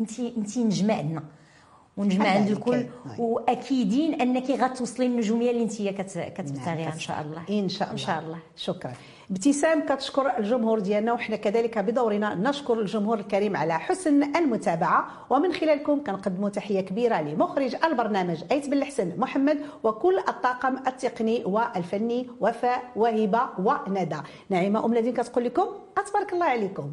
انت 0.00 0.20
انت 0.20 0.58
نجمة 0.58 0.94
عندنا. 0.94 1.22
شحال 1.98 2.26
عند 2.26 2.46
عليك، 2.46 2.58
الكل 2.58 2.74
أي. 2.74 2.86
وأكيدين 3.18 4.20
أنك 4.20 4.50
غتوصلي 4.50 5.08
للنجومية 5.08 5.50
اللي 5.50 5.62
انت 5.62 5.82
كت- 5.82 6.32
كتبتغيها 6.36 6.92
إن 6.92 6.98
شاء 6.98 7.20
الله. 7.20 7.42
إن 7.50 7.68
شاء 7.68 7.88
الله. 7.88 7.92
ان 7.92 7.96
شاء 7.98 8.18
الله. 8.18 8.38
شكرا. 8.56 8.92
ابتسام 9.30 9.86
كتشكر 9.86 10.38
الجمهور 10.38 10.78
ديالنا 10.78 11.12
وحنا 11.12 11.36
كذلك 11.36 11.78
بدورنا 11.78 12.34
نشكر 12.34 12.80
الجمهور 12.80 13.18
الكريم 13.18 13.56
على 13.56 13.78
حسن 13.78 14.36
المتابعة. 14.36 15.06
ومن 15.30 15.52
خلالكم 15.52 16.04
كنقدموا 16.04 16.48
تحية 16.48 16.80
كبيرة 16.80 17.20
لمخرج 17.20 17.76
البرنامج 17.84 18.44
أيت 18.52 18.68
بن 18.68 18.72
الحسن 18.78 19.12
محمد 19.18 19.58
وكل 19.82 20.18
الطاقم 20.28 20.76
التقني 20.86 21.44
والفني 21.44 22.28
وفاء 22.40 22.82
وهبه 22.96 23.48
وندى. 23.58 24.18
نعيمة 24.50 24.84
أم 24.84 24.92
الذين 24.92 25.12
كتقول 25.14 25.44
لكم 25.44 25.66
تبارك 26.06 26.32
الله 26.32 26.46
عليكم. 26.46 26.92